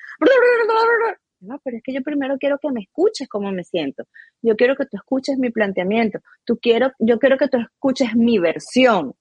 No, 1.42 1.60
pero 1.64 1.78
es 1.78 1.84
que 1.84 1.94
yo 1.94 2.02
primero 2.02 2.38
quiero 2.38 2.58
que 2.60 2.72
me 2.72 2.82
escuches 2.82 3.28
cómo 3.30 3.52
me 3.52 3.64
siento. 3.64 4.04
Yo 4.42 4.56
quiero 4.56 4.76
que 4.76 4.86
tú 4.86 4.98
escuches 4.98 5.38
mi 5.38 5.52
planteamiento. 5.52 6.20
Tú 6.46 6.58
quiero, 6.62 6.92
yo 7.00 7.18
quiero 7.20 7.38
que 7.38 7.48
tú 7.48 7.58
escuches 7.58 8.16
mi 8.16 8.40
versión. 8.40 9.16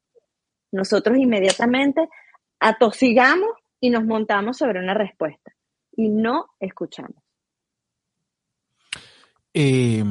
Nosotros 0.72 1.16
inmediatamente 1.18 2.08
atosigamos 2.60 3.50
y 3.80 3.90
nos 3.90 4.04
montamos 4.04 4.58
sobre 4.58 4.80
una 4.80 4.94
respuesta 4.94 5.52
y 5.96 6.08
no 6.08 6.46
escuchamos. 6.60 7.16
Eh, 9.54 10.04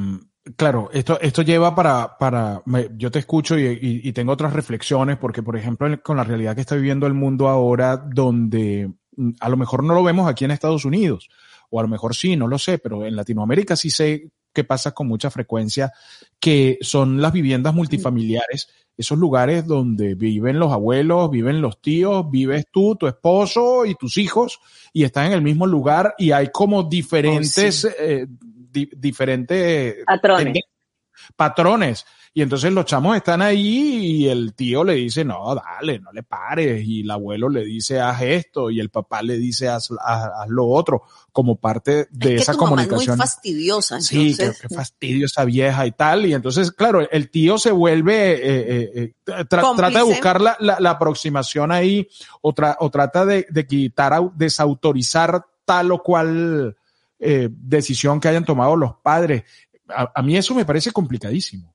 claro, 0.55 0.89
esto, 0.93 1.19
esto 1.21 1.41
lleva 1.41 1.75
para, 1.75 2.17
para 2.17 2.63
yo 2.95 3.11
te 3.11 3.19
escucho 3.19 3.57
y, 3.57 3.77
y- 3.81 4.13
tengo 4.13 4.31
otras 4.33 4.53
reflexiones, 4.53 5.17
porque 5.17 5.43
por 5.43 5.55
ejemplo, 5.57 5.87
con 6.01 6.17
la 6.17 6.23
realidad 6.23 6.55
que 6.55 6.61
está 6.61 6.75
viviendo 6.75 7.07
el 7.07 7.13
mundo 7.13 7.47
ahora, 7.47 7.97
donde 7.97 8.91
mm, 9.15 9.31
a 9.39 9.49
lo 9.49 9.57
mejor 9.57 9.83
no 9.83 9.93
lo 9.93 10.03
vemos 10.03 10.27
aquí 10.27 10.45
en 10.45 10.51
Estados 10.51 10.85
Unidos, 10.85 11.29
o 11.69 11.79
a 11.79 11.83
lo 11.83 11.89
mejor 11.89 12.15
sí, 12.15 12.35
no 12.35 12.47
lo 12.47 12.57
sé, 12.57 12.77
pero 12.79 13.05
en 13.05 13.15
Latinoamérica 13.15 13.75
sí 13.75 13.89
sé 13.89 14.29
que 14.53 14.63
pasa 14.63 14.91
con 14.91 15.07
mucha 15.07 15.29
frecuencia, 15.29 15.91
que 16.39 16.77
son 16.81 17.21
las 17.21 17.31
viviendas 17.31 17.73
multifamiliares, 17.75 18.69
esos 18.97 19.17
lugares 19.17 19.67
donde 19.67 20.15
viven 20.15 20.57
los 20.57 20.71
abuelos, 20.71 21.29
viven 21.29 21.61
los 21.61 21.79
tíos, 21.79 22.29
vives 22.31 22.65
tú, 22.71 22.95
tu 22.95 23.05
esposo 23.05 23.85
y 23.85 23.93
tus 23.93 24.17
hijos, 24.17 24.59
y 24.93 25.03
están 25.03 25.27
en 25.27 25.33
el 25.33 25.41
mismo 25.43 25.67
lugar 25.67 26.15
y 26.17 26.31
hay 26.31 26.47
como 26.51 26.83
diferentes, 26.83 27.81
sí. 27.81 27.87
eh, 27.99 28.25
di- 28.29 28.89
diferentes 28.97 30.03
Patrones. 30.05 30.63
patrones. 31.35 32.05
Y 32.37 32.43
entonces 32.43 32.71
los 32.71 32.85
chamos 32.85 33.17
están 33.17 33.41
ahí 33.41 33.97
y 34.25 34.27
el 34.29 34.53
tío 34.53 34.83
le 34.83 34.93
dice, 34.93 35.25
no, 35.25 35.55
dale, 35.55 35.97
no 35.97 36.11
le 36.11 36.21
pares. 36.21 36.83
Y 36.85 37.01
el 37.01 37.09
abuelo 37.09 37.49
le 37.49 37.65
dice, 37.65 37.99
haz 37.99 38.21
esto. 38.21 38.69
Y 38.69 38.79
el 38.79 38.91
papá 38.91 39.23
le 39.23 39.39
dice, 39.39 39.67
haz, 39.69 39.89
haz, 39.99 40.29
haz 40.41 40.47
lo 40.47 40.67
otro, 40.67 41.01
como 41.31 41.55
parte 41.55 42.07
de 42.11 42.27
es 42.27 42.27
que 42.27 42.35
esa 42.35 42.51
tu 42.53 42.59
mamá 42.59 42.69
comunicación. 42.69 43.01
es 43.01 43.07
muy 43.17 43.17
fastidiosa. 43.25 44.01
Sí, 44.01 44.35
qué, 44.35 44.43
entonces, 44.43 44.61
qué 44.69 44.75
fastidio 44.75 45.25
esa 45.25 45.45
vieja 45.45 45.87
y 45.87 45.91
tal. 45.93 46.27
Y 46.27 46.35
entonces, 46.35 46.71
claro, 46.71 47.09
el 47.09 47.31
tío 47.31 47.57
se 47.57 47.71
vuelve, 47.71 48.33
eh, 48.33 48.39
eh, 48.43 48.91
eh, 48.93 49.13
tra- 49.25 49.47
trata 49.75 49.87
de 49.97 50.03
buscar 50.05 50.39
la, 50.39 50.57
la- 50.59 50.77
la 50.79 50.91
aproximación 50.91 51.71
ahí 51.71 52.07
o, 52.41 52.53
tra- 52.53 52.77
o 52.79 52.91
trata 52.91 53.25
de, 53.25 53.47
de 53.49 53.65
quitar, 53.65 54.13
au- 54.13 54.31
desautorizar 54.35 55.43
tal 55.65 55.91
o 55.91 56.03
cual 56.03 56.77
eh, 57.17 57.49
decisión 57.51 58.19
que 58.19 58.27
hayan 58.27 58.45
tomado 58.45 58.75
los 58.75 58.93
padres. 59.01 59.43
A, 59.89 60.11
a 60.13 60.21
mí 60.21 60.37
eso 60.37 60.53
me 60.53 60.65
parece 60.65 60.91
complicadísimo. 60.91 61.73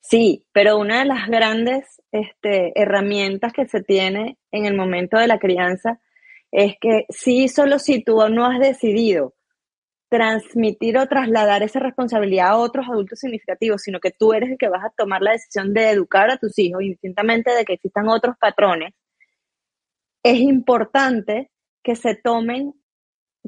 Sí, 0.00 0.46
pero 0.52 0.78
una 0.78 1.00
de 1.00 1.04
las 1.04 1.26
grandes 1.28 2.00
este, 2.12 2.72
herramientas 2.80 3.52
que 3.52 3.66
se 3.66 3.82
tiene 3.82 4.38
en 4.50 4.64
el 4.64 4.74
momento 4.74 5.18
de 5.18 5.26
la 5.26 5.38
crianza 5.38 6.00
es 6.50 6.76
que 6.80 7.04
sí, 7.10 7.48
solo 7.48 7.78
si 7.78 8.02
tú 8.02 8.16
no 8.30 8.46
has 8.46 8.58
decidido 8.58 9.34
transmitir 10.10 10.98
o 10.98 11.06
trasladar 11.08 11.62
esa 11.62 11.80
responsabilidad 11.80 12.48
a 12.48 12.56
otros 12.58 12.86
adultos 12.88 13.18
significativos, 13.20 13.82
sino 13.82 14.00
que 14.00 14.12
tú 14.12 14.32
eres 14.34 14.50
el 14.50 14.58
que 14.58 14.68
vas 14.68 14.84
a 14.84 14.90
tomar 14.96 15.22
la 15.22 15.32
decisión 15.32 15.74
de 15.74 15.90
educar 15.90 16.30
a 16.30 16.38
tus 16.38 16.58
hijos, 16.58 16.82
indistintamente 16.82 17.52
de 17.52 17.64
que 17.64 17.74
existan 17.74 18.08
otros 18.08 18.36
patrones, 18.38 18.94
es 20.22 20.38
importante 20.40 21.50
que 21.82 21.96
se 21.96 22.14
tomen, 22.14 22.74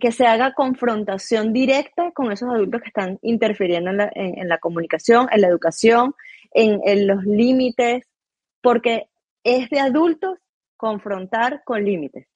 que 0.00 0.12
se 0.12 0.26
haga 0.26 0.54
confrontación 0.54 1.52
directa 1.52 2.12
con 2.12 2.32
esos 2.32 2.48
adultos 2.50 2.82
que 2.82 2.88
están 2.88 3.18
interfiriendo 3.22 3.90
en 3.90 3.96
la, 3.98 4.10
en- 4.14 4.38
en 4.38 4.48
la 4.48 4.58
comunicación, 4.58 5.28
en 5.32 5.40
la 5.42 5.48
educación, 5.48 6.14
en, 6.52 6.80
en 6.84 7.06
los 7.06 7.24
límites, 7.24 8.04
porque 8.62 9.08
es 9.44 9.70
de 9.70 9.80
adultos 9.80 10.38
confrontar 10.76 11.62
con 11.64 11.84
límites. 11.84 12.26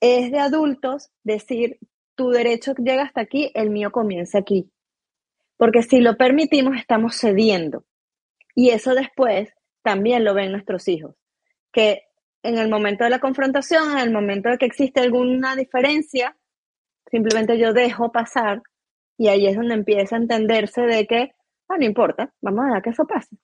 Es 0.00 0.30
de 0.32 0.38
adultos 0.38 1.10
decir, 1.22 1.78
tu 2.14 2.30
derecho 2.30 2.74
llega 2.74 3.04
hasta 3.04 3.20
aquí, 3.20 3.50
el 3.54 3.70
mío 3.70 3.92
comienza 3.92 4.38
aquí. 4.38 4.70
Porque 5.56 5.82
si 5.82 6.00
lo 6.00 6.16
permitimos, 6.16 6.76
estamos 6.76 7.16
cediendo. 7.16 7.84
Y 8.54 8.70
eso 8.70 8.94
después 8.94 9.52
también 9.82 10.24
lo 10.24 10.34
ven 10.34 10.50
nuestros 10.50 10.88
hijos. 10.88 11.14
Que 11.72 12.02
en 12.42 12.58
el 12.58 12.68
momento 12.68 13.04
de 13.04 13.10
la 13.10 13.20
confrontación, 13.20 13.92
en 13.92 13.98
el 13.98 14.12
momento 14.12 14.48
de 14.48 14.58
que 14.58 14.66
existe 14.66 15.00
alguna 15.00 15.54
diferencia, 15.56 16.36
simplemente 17.10 17.58
yo 17.58 17.72
dejo 17.72 18.10
pasar 18.10 18.62
y 19.16 19.28
ahí 19.28 19.46
es 19.46 19.56
donde 19.56 19.74
empieza 19.74 20.16
a 20.16 20.18
entenderse 20.18 20.82
de 20.82 21.06
que, 21.06 21.32
ah, 21.68 21.76
no 21.78 21.84
importa, 21.84 22.32
vamos 22.40 22.64
a 22.64 22.66
dejar 22.68 22.82
que 22.82 22.90
eso 22.90 23.06
pase. 23.06 23.36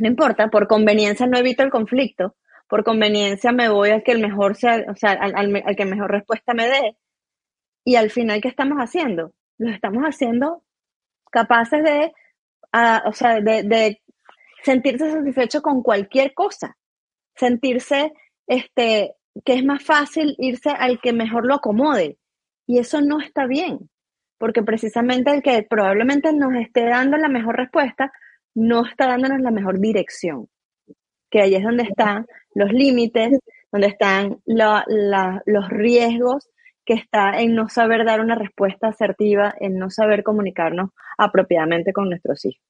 No 0.00 0.08
importa, 0.08 0.48
por 0.48 0.68
conveniencia 0.68 1.26
no 1.26 1.38
evito 1.38 1.62
el 1.62 1.70
conflicto, 1.70 2.36
por 2.68 2.84
conveniencia 2.84 3.52
me 3.52 3.68
voy 3.68 3.90
al 3.90 4.02
que 4.02 4.12
el 4.12 4.20
mejor 4.20 4.56
sea, 4.56 4.84
o 4.90 4.94
sea, 4.96 5.12
al, 5.12 5.34
al- 5.36 5.76
que 5.76 5.84
mejor 5.86 6.10
respuesta 6.10 6.54
me 6.54 6.68
dé. 6.68 6.96
Y 7.84 7.96
al 7.96 8.10
final, 8.10 8.40
¿qué 8.40 8.48
estamos 8.48 8.78
haciendo? 8.78 9.32
Lo 9.58 9.70
estamos 9.70 10.02
haciendo 10.04 10.64
capaces 11.30 11.82
de, 11.84 12.12
o 13.06 13.12
sea, 13.12 13.40
de, 13.40 13.62
de 13.62 14.02
sentirse 14.62 15.10
satisfecho 15.10 15.62
con 15.62 15.82
cualquier 15.82 16.34
cosa, 16.34 16.76
sentirse, 17.36 18.12
este, 18.46 19.14
que 19.44 19.54
es 19.54 19.64
más 19.64 19.84
fácil 19.84 20.34
irse 20.38 20.70
al 20.70 21.00
que 21.00 21.12
mejor 21.12 21.46
lo 21.46 21.54
acomode. 21.54 22.18
Y 22.66 22.78
eso 22.78 23.00
no 23.00 23.20
está 23.20 23.46
bien, 23.46 23.90
porque 24.38 24.62
precisamente 24.62 25.32
el 25.32 25.42
que 25.42 25.62
probablemente 25.68 26.32
nos 26.32 26.54
esté 26.54 26.84
dando 26.86 27.16
la 27.16 27.28
mejor 27.28 27.56
respuesta 27.56 28.12
no 28.54 28.86
está 28.86 29.06
dándonos 29.06 29.40
la 29.40 29.50
mejor 29.50 29.80
dirección, 29.80 30.48
que 31.30 31.42
ahí 31.42 31.54
es 31.54 31.62
donde 31.62 31.84
están 31.84 32.26
los 32.54 32.72
límites, 32.72 33.38
donde 33.70 33.88
están 33.88 34.38
los 34.46 35.68
riesgos 35.68 36.48
que 36.86 36.94
está 36.94 37.40
en 37.40 37.54
no 37.54 37.68
saber 37.68 38.04
dar 38.04 38.20
una 38.20 38.36
respuesta 38.36 38.88
asertiva, 38.88 39.52
en 39.60 39.76
no 39.76 39.90
saber 39.90 40.22
comunicarnos 40.22 40.90
apropiadamente 41.18 41.92
con 41.92 42.08
nuestros 42.08 42.44
hijos. 42.44 42.62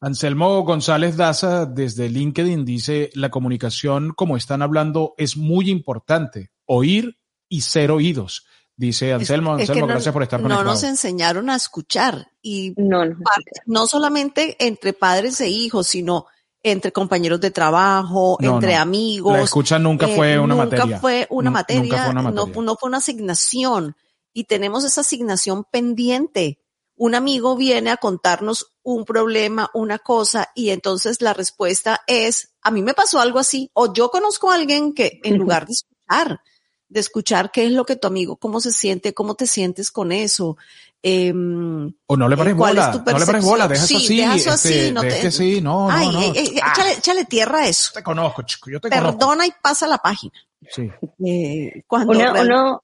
Anselmo 0.00 0.62
González 0.62 1.16
Daza 1.16 1.66
desde 1.66 2.08
LinkedIn 2.08 2.64
dice, 2.64 3.10
la 3.14 3.30
comunicación, 3.30 4.12
como 4.14 4.36
están 4.36 4.62
hablando, 4.62 5.14
es 5.16 5.36
muy 5.36 5.70
importante. 5.70 6.50
Oír 6.66 7.18
y 7.48 7.62
ser 7.62 7.90
oídos. 7.90 8.46
Dice 8.80 9.12
Anselmo, 9.12 9.56
es 9.56 9.66
que 9.66 9.72
Anselmo, 9.72 9.86
no- 9.88 9.92
gracias 9.92 10.12
por 10.12 10.22
estar 10.22 10.40
No 10.40 10.44
conectado. 10.44 10.70
nos 10.70 10.82
enseñaron 10.84 11.50
a 11.50 11.56
escuchar 11.56 12.30
y 12.40 12.74
No, 12.76 13.04
no, 13.04 13.16
parte- 13.24 13.50
no 13.66 13.88
solamente 13.88 14.56
entre 14.64 14.92
padres 14.92 15.40
e 15.40 15.48
hijos, 15.48 15.88
sino 15.88 16.26
entre 16.62 16.92
compañeros 16.92 17.40
de 17.40 17.50
trabajo, 17.50 18.38
No, 18.40 18.54
entre 18.54 18.76
no. 18.76 18.80
amigos. 18.82 19.32
La 19.32 19.42
escucha 19.42 19.80
nunca 19.80 20.06
Eh, 20.08 20.14
fue 20.14 20.38
una 20.38 20.54
nunca 20.54 20.64
materia. 20.76 21.00
Fue 21.00 21.26
una 21.30 21.50
Nu- 21.50 21.54
materia, 21.54 21.82
nunca 21.82 21.96
fue 22.04 22.10
una 22.12 22.22
No, 22.22 22.30
materia. 22.46 22.62
no 22.62 22.76
fue 22.76 22.88
una 22.88 22.98
asignación. 22.98 23.96
Y 24.32 24.44
tenemos 24.44 24.84
esa 24.84 25.00
asignación 25.00 25.64
pendiente. 25.64 26.60
Un 26.94 27.16
amigo 27.16 27.56
viene 27.56 27.90
a 27.90 27.96
contarnos 27.96 28.72
un 28.84 29.04
problema, 29.04 29.70
una 29.74 29.98
cosa, 29.98 30.50
y 30.54 30.70
entonces 30.70 31.20
la 31.20 31.32
respuesta 31.34 32.00
es, 32.06 32.54
a 32.62 32.70
mí 32.70 32.82
me 32.82 32.94
pasó 32.94 33.18
algo 33.20 33.40
así, 33.40 33.70
o 33.72 33.92
yo 33.92 34.10
conozco 34.10 34.50
a 34.50 34.54
alguien 34.54 34.94
que 34.94 35.20
en 35.24 35.36
lugar 35.38 35.66
de 35.66 35.72
escuchar, 35.72 36.40
de 36.88 37.00
escuchar 37.00 37.50
qué 37.50 37.66
es 37.66 37.72
lo 37.72 37.84
que 37.84 37.96
tu 37.96 38.06
amigo, 38.08 38.36
cómo 38.36 38.60
se 38.60 38.70
siente, 38.72 39.12
cómo 39.14 39.34
te 39.34 39.46
sientes 39.46 39.90
con 39.90 40.10
eso, 40.12 40.56
em, 41.02 41.92
O 42.06 42.16
no 42.16 42.28
le 42.28 42.36
pares 42.36 42.54
eh, 42.54 42.56
¿cuál 42.56 42.74
bola, 42.76 42.86
es 42.86 42.92
tu 43.04 43.10
no 43.12 43.18
le 43.18 43.26
pares 43.26 43.44
bola, 43.44 43.68
deja 43.68 43.84
eso 43.84 43.98
Sí, 43.98 44.04
así. 44.04 44.16
deja 44.16 44.34
eso 44.36 44.50
así, 44.50 44.68
este, 44.74 44.92
no 44.92 45.00
te- 45.02 45.20
que 45.20 45.30
sí, 45.30 45.60
no, 45.60 45.90
ay, 45.90 46.06
no, 46.06 46.12
no. 46.12 46.20
eh, 46.22 46.32
eh, 46.36 46.60
Ah, 46.62 46.72
échale, 46.74 46.92
échale 46.94 47.24
tierra 47.26 47.58
a 47.60 47.68
eso. 47.68 47.90
te 47.94 48.02
conozco, 48.02 48.42
chico, 48.42 48.70
yo 48.70 48.80
te 48.80 48.88
conozco. 48.88 49.18
Perdona 49.18 49.46
y 49.46 49.52
pasa 49.62 49.86
la 49.86 49.98
página. 49.98 50.32
Sí. 50.70 50.90
Eh, 51.24 51.82
cuando 51.86 52.12
Uno, 52.12 52.32
uno- 52.40 52.82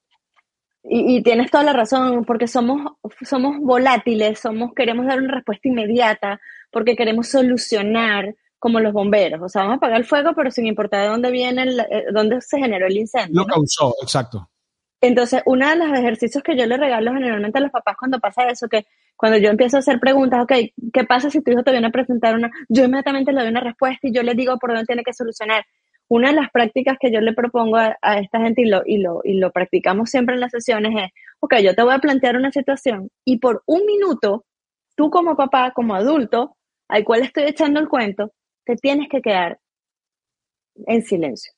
y, 0.83 1.17
y 1.17 1.23
tienes 1.23 1.49
toda 1.49 1.63
la 1.63 1.73
razón, 1.73 2.23
porque 2.25 2.47
somos, 2.47 2.93
somos 3.27 3.57
volátiles, 3.59 4.39
somos, 4.39 4.71
queremos 4.75 5.07
dar 5.07 5.19
una 5.19 5.33
respuesta 5.33 5.67
inmediata, 5.67 6.39
porque 6.71 6.95
queremos 6.95 7.27
solucionar 7.29 8.35
como 8.59 8.79
los 8.79 8.93
bomberos. 8.93 9.41
O 9.41 9.49
sea, 9.49 9.61
vamos 9.63 9.75
a 9.75 9.77
apagar 9.77 9.97
el 9.99 10.05
fuego, 10.05 10.31
pero 10.35 10.51
sin 10.51 10.65
importar 10.65 11.01
de 11.01 11.07
dónde 11.07 11.31
viene, 11.31 11.63
el- 11.63 11.79
eh, 11.79 12.05
dónde 12.11 12.41
se 12.41 12.57
generó 12.57 12.87
el 12.87 12.97
incendio. 12.97 13.41
Lo 13.41 13.47
¿no? 13.47 13.53
causó, 13.53 13.93
exacto. 14.01 14.49
Entonces, 15.01 15.43
uno 15.45 15.69
de 15.69 15.75
los 15.75 15.97
ejercicios 15.97 16.41
que 16.43 16.57
yo 16.57 16.65
le 16.65 16.77
regalo 16.77 17.13
generalmente 17.13 17.59
a 17.59 17.61
los 17.61 17.71
papás 17.71 17.95
cuando 17.99 18.19
pasa 18.19 18.47
eso, 18.47 18.67
que 18.67 18.85
cuando 19.15 19.37
yo 19.37 19.49
empiezo 19.49 19.77
a 19.77 19.79
hacer 19.81 19.99
preguntas, 19.99 20.41
ok, 20.43 20.53
¿qué 20.93 21.03
pasa 21.03 21.29
si 21.29 21.41
tu 21.41 21.51
hijo 21.51 21.63
te 21.63 21.71
viene 21.71 21.87
a 21.87 21.91
presentar 21.91 22.33
una? 22.35 22.49
Yo 22.69 22.85
inmediatamente 22.85 23.31
le 23.31 23.41
doy 23.41 23.49
una 23.49 23.59
respuesta 23.61 24.07
y 24.07 24.13
yo 24.13 24.23
le 24.23 24.33
digo 24.33 24.57
por 24.57 24.71
dónde 24.71 24.85
tiene 24.85 25.03
que 25.03 25.13
solucionar. 25.13 25.63
Una 26.07 26.29
de 26.29 26.35
las 26.35 26.49
prácticas 26.51 26.97
que 26.99 27.11
yo 27.11 27.19
le 27.21 27.33
propongo 27.33 27.77
a, 27.77 27.97
a 28.01 28.19
esta 28.19 28.39
gente 28.39 28.61
y 28.61 28.65
lo, 28.65 28.81
y, 28.85 28.97
lo, 28.97 29.21
y 29.23 29.35
lo 29.35 29.51
practicamos 29.51 30.09
siempre 30.09 30.35
en 30.35 30.41
las 30.41 30.51
sesiones 30.51 30.93
es, 30.95 31.11
ok, 31.39 31.55
yo 31.63 31.75
te 31.75 31.83
voy 31.83 31.93
a 31.93 31.99
plantear 31.99 32.35
una 32.37 32.51
situación 32.51 33.09
y 33.23 33.37
por 33.37 33.63
un 33.65 33.85
minuto, 33.85 34.45
tú 34.95 35.09
como 35.09 35.35
papá, 35.35 35.71
como 35.71 35.95
adulto, 35.95 36.57
al 36.87 37.03
cual 37.03 37.21
estoy 37.21 37.43
echando 37.43 37.79
el 37.79 37.89
cuento, 37.89 38.31
te 38.65 38.75
tienes 38.75 39.07
que 39.09 39.21
quedar 39.21 39.59
en 40.87 41.01
silencio. 41.03 41.53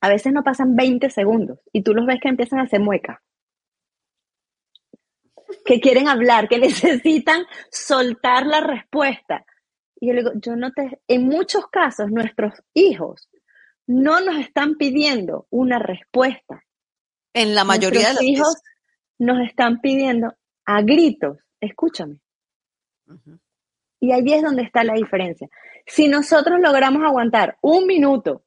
A 0.00 0.08
veces 0.08 0.32
no 0.32 0.42
pasan 0.42 0.76
20 0.76 1.08
segundos 1.10 1.60
y 1.72 1.82
tú 1.82 1.94
los 1.94 2.06
ves 2.06 2.20
que 2.20 2.28
empiezan 2.28 2.58
a 2.58 2.64
hacer 2.64 2.80
mueca. 2.80 3.22
Que 5.64 5.80
quieren 5.80 6.08
hablar, 6.08 6.48
que 6.48 6.58
necesitan 6.58 7.44
soltar 7.70 8.46
la 8.46 8.60
respuesta. 8.60 9.46
Y 10.00 10.08
yo 10.08 10.14
le 10.14 10.20
digo, 10.20 10.32
yo 10.34 10.56
no 10.56 10.72
te, 10.72 11.00
en 11.08 11.26
muchos 11.26 11.68
casos 11.68 12.10
nuestros 12.10 12.54
hijos 12.74 13.28
no 13.86 14.20
nos 14.20 14.36
están 14.36 14.76
pidiendo 14.76 15.46
una 15.50 15.78
respuesta. 15.78 16.64
en 17.34 17.54
la 17.54 17.64
mayoría 17.64 18.08
de 18.08 18.14
Nuestros 18.14 18.24
las 18.24 18.30
hijos 18.30 18.62
nos 19.18 19.46
están 19.46 19.80
pidiendo 19.80 20.34
a 20.66 20.82
gritos, 20.82 21.38
escúchame. 21.60 22.20
Y 24.04 24.12
allí 24.12 24.34
es 24.34 24.42
donde 24.42 24.60
está 24.60 24.84
la 24.84 24.92
diferencia. 24.92 25.48
Si 25.86 26.08
nosotros 26.08 26.60
logramos 26.60 27.02
aguantar 27.02 27.56
un 27.62 27.86
minuto 27.86 28.44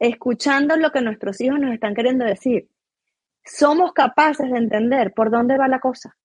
escuchando 0.00 0.76
lo 0.76 0.90
que 0.90 1.00
nuestros 1.00 1.40
hijos 1.40 1.60
nos 1.60 1.72
están 1.72 1.94
queriendo 1.94 2.24
decir, 2.24 2.68
somos 3.44 3.92
capaces 3.92 4.50
de 4.50 4.58
entender 4.58 5.12
por 5.14 5.30
dónde 5.30 5.56
va 5.56 5.68
la 5.68 5.78
cosa. 5.78 6.16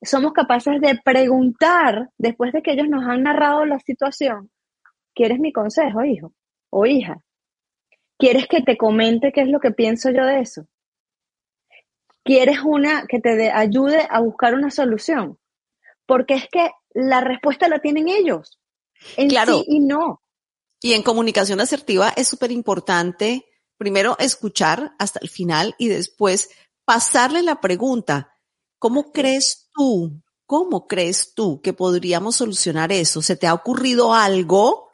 Somos 0.00 0.32
capaces 0.32 0.80
de 0.80 0.98
preguntar, 1.04 2.08
después 2.16 2.54
de 2.54 2.62
que 2.62 2.72
ellos 2.72 2.88
nos 2.88 3.04
han 3.06 3.22
narrado 3.24 3.66
la 3.66 3.78
situación, 3.80 4.50
¿quieres 5.14 5.38
mi 5.38 5.52
consejo, 5.52 6.02
hijo 6.02 6.32
o 6.70 6.86
hija? 6.86 7.18
¿Quieres 8.16 8.46
que 8.46 8.62
te 8.62 8.78
comente 8.78 9.30
qué 9.30 9.42
es 9.42 9.48
lo 9.48 9.60
que 9.60 9.72
pienso 9.72 10.10
yo 10.10 10.24
de 10.24 10.40
eso? 10.40 10.66
¿Quieres 12.24 12.60
una 12.64 13.04
que 13.06 13.20
te 13.20 13.36
de- 13.36 13.50
ayude 13.50 14.06
a 14.08 14.20
buscar 14.20 14.54
una 14.54 14.70
solución? 14.70 15.38
Porque 16.06 16.32
es 16.34 16.48
que 16.50 16.70
la 16.92 17.20
respuesta 17.20 17.68
la 17.68 17.80
tienen 17.80 18.08
ellos. 18.08 18.58
En 19.16 19.28
Claro. 19.28 19.58
sí 19.58 19.64
y 19.68 19.80
no. 19.80 20.22
Y 20.80 20.94
en 20.94 21.02
comunicación 21.02 21.60
asertiva 21.60 22.12
es 22.16 22.28
súper 22.28 22.50
importante, 22.52 23.44
primero, 23.76 24.16
escuchar 24.18 24.94
hasta 24.98 25.20
el 25.20 25.28
final 25.28 25.74
y 25.78 25.88
después 25.88 26.50
pasarle 26.84 27.42
la 27.42 27.60
pregunta. 27.60 28.36
¿Cómo 28.78 29.12
crees 29.12 29.68
tú? 29.74 30.22
¿cómo 30.50 30.88
crees 30.88 31.32
tú 31.32 31.60
que 31.62 31.72
podríamos 31.72 32.34
solucionar 32.34 32.90
eso? 32.90 33.22
¿Se 33.22 33.36
te 33.36 33.46
ha 33.46 33.54
ocurrido 33.54 34.14
algo? 34.14 34.88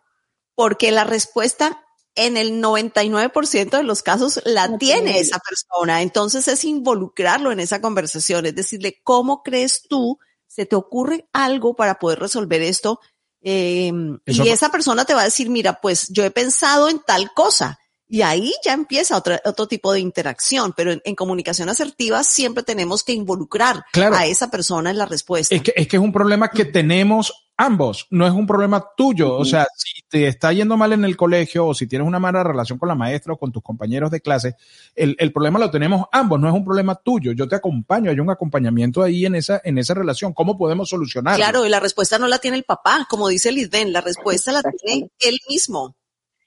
Porque 0.55 0.91
la 0.91 1.05
respuesta 1.05 1.83
en 2.15 2.37
el 2.37 2.61
99% 2.63 3.79
de 3.79 3.83
los 3.83 4.03
casos 4.03 4.43
la 4.45 4.77
tiene 4.77 5.13
tiene. 5.13 5.19
esa 5.19 5.39
persona. 5.39 6.03
Entonces 6.03 6.47
es 6.49 6.63
involucrarlo 6.67 7.53
en 7.53 7.61
esa 7.61 7.81
conversación, 7.81 8.45
es 8.45 8.55
decirle, 8.55 9.01
¿cómo 9.03 9.43
crees 9.43 9.85
tú? 9.89 10.19
¿Se 10.47 10.67
te 10.67 10.77
ocurre 10.77 11.29
algo 11.33 11.75
para 11.77 11.99
poder 11.99 12.19
resolver 12.19 12.63
esto? 12.63 13.01
Eh, 13.43 13.93
y 14.27 14.49
esa 14.49 14.71
persona 14.71 15.05
te 15.05 15.15
va 15.15 15.21
a 15.23 15.25
decir, 15.27 15.51
mira, 15.51 15.81
pues 15.81 16.09
yo 16.09 16.25
he 16.25 16.31
pensado 16.31 16.89
en 16.89 17.01
tal 17.07 17.33
cosa. 17.35 17.79
Y 18.09 18.23
ahí 18.23 18.53
ya 18.65 18.73
empieza 18.73 19.17
otra- 19.17 19.43
otro 19.45 19.67
tipo 19.67 19.93
de 19.93 19.99
interacción, 20.01 20.73
pero 20.77 20.93
en, 20.93 21.03
en 21.05 21.15
comunicación 21.17 21.69
asertiva 21.69 22.23
siempre 22.23 22.63
tenemos 22.63 23.03
que 23.03 23.13
involucrar 23.13 23.85
Claro. 23.93 24.15
a 24.17 24.27
esa 24.27 24.49
persona 24.51 24.91
en 24.91 24.99
la 24.99 25.07
respuesta. 25.07 25.55
Es 25.55 25.63
que, 25.63 25.73
es 25.77 25.89
que 25.89 25.97
es 25.97 26.03
un 26.03 26.13
problema 26.13 26.49
que 26.51 26.65
tenemos 26.65 27.46
ambos, 27.57 28.07
no 28.11 28.27
es 28.27 28.33
un 28.33 28.47
problema 28.47 28.85
tuyo. 28.97 29.35
O 29.35 29.45
sea, 29.45 29.67
si 29.77 30.03
te 30.09 30.27
está 30.27 30.53
yendo 30.53 30.77
mal 30.77 30.93
en 30.93 31.05
el 31.05 31.17
colegio 31.17 31.67
o 31.67 31.75
si 31.75 31.87
tienes 31.87 32.07
una 32.07 32.19
mala 32.19 32.43
relación 32.43 32.79
con 32.79 32.89
la 32.89 32.95
maestra 32.95 33.33
o 33.33 33.39
con 33.39 33.53
tus 33.53 33.63
compañeros 33.63 34.11
de 34.11 34.21
clase, 34.21 34.57
el, 34.95 35.17
el 35.19 35.33
problema 35.33 35.59
lo 35.59 35.71
tenemos 35.71 36.07
ambos, 36.13 36.41
no 36.41 36.49
es 36.49 36.55
un 36.55 36.65
problema 36.65 36.95
tuyo. 36.95 37.33
Yo 37.33 37.49
te 37.49 37.57
acompaño, 37.57 38.11
hay 38.11 38.21
un 38.21 38.31
acompañamiento 38.31 39.03
ahí 39.03 39.27
en 39.27 39.35
esa, 39.35 39.61
en 39.65 39.79
esa 39.79 39.95
relación. 39.95 40.33
¿Cómo 40.33 40.59
podemos 40.59 40.89
solucionarlo? 40.89 41.43
Claro, 41.43 41.67
y 41.67 41.69
la 41.69 41.81
respuesta 41.81 42.19
no 42.19 42.29
la 42.29 42.39
tiene 42.39 42.57
el 42.57 42.65
papá, 42.65 43.07
como 43.09 43.29
dice 43.29 43.53
Lisbeth, 43.53 43.89
la 43.89 44.01
respuesta 44.01 44.53
la 44.53 44.63
tiene 44.63 45.11
él 45.19 45.39
mismo. 45.49 45.97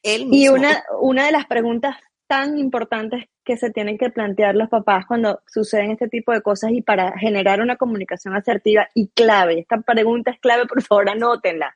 Él 0.04 0.28
mismo. 0.28 0.36
Y 0.36 0.50
una, 0.50 0.84
una 1.02 1.26
de 1.26 1.32
las 1.32 1.45
preguntas 1.45 1.98
tan 2.28 2.60
importantes 2.60 3.26
que 3.50 3.58
se 3.58 3.72
tienen 3.72 3.98
que 3.98 4.12
plantear 4.12 4.54
los 4.54 4.70
papás 4.70 5.08
cuando 5.08 5.42
suceden 5.48 5.90
este 5.90 6.08
tipo 6.08 6.32
de 6.32 6.44
cosas 6.44 6.70
y 6.72 6.84
para 6.84 7.18
generar 7.18 7.62
una 7.62 7.78
comunicación 7.78 8.36
asertiva 8.36 8.88
y 8.94 9.08
clave, 9.08 9.58
esta 9.58 9.82
pregunta 9.82 10.30
es 10.30 10.40
clave, 10.40 10.68
por 10.68 10.84
favor 10.84 11.10
anótenla. 11.10 11.76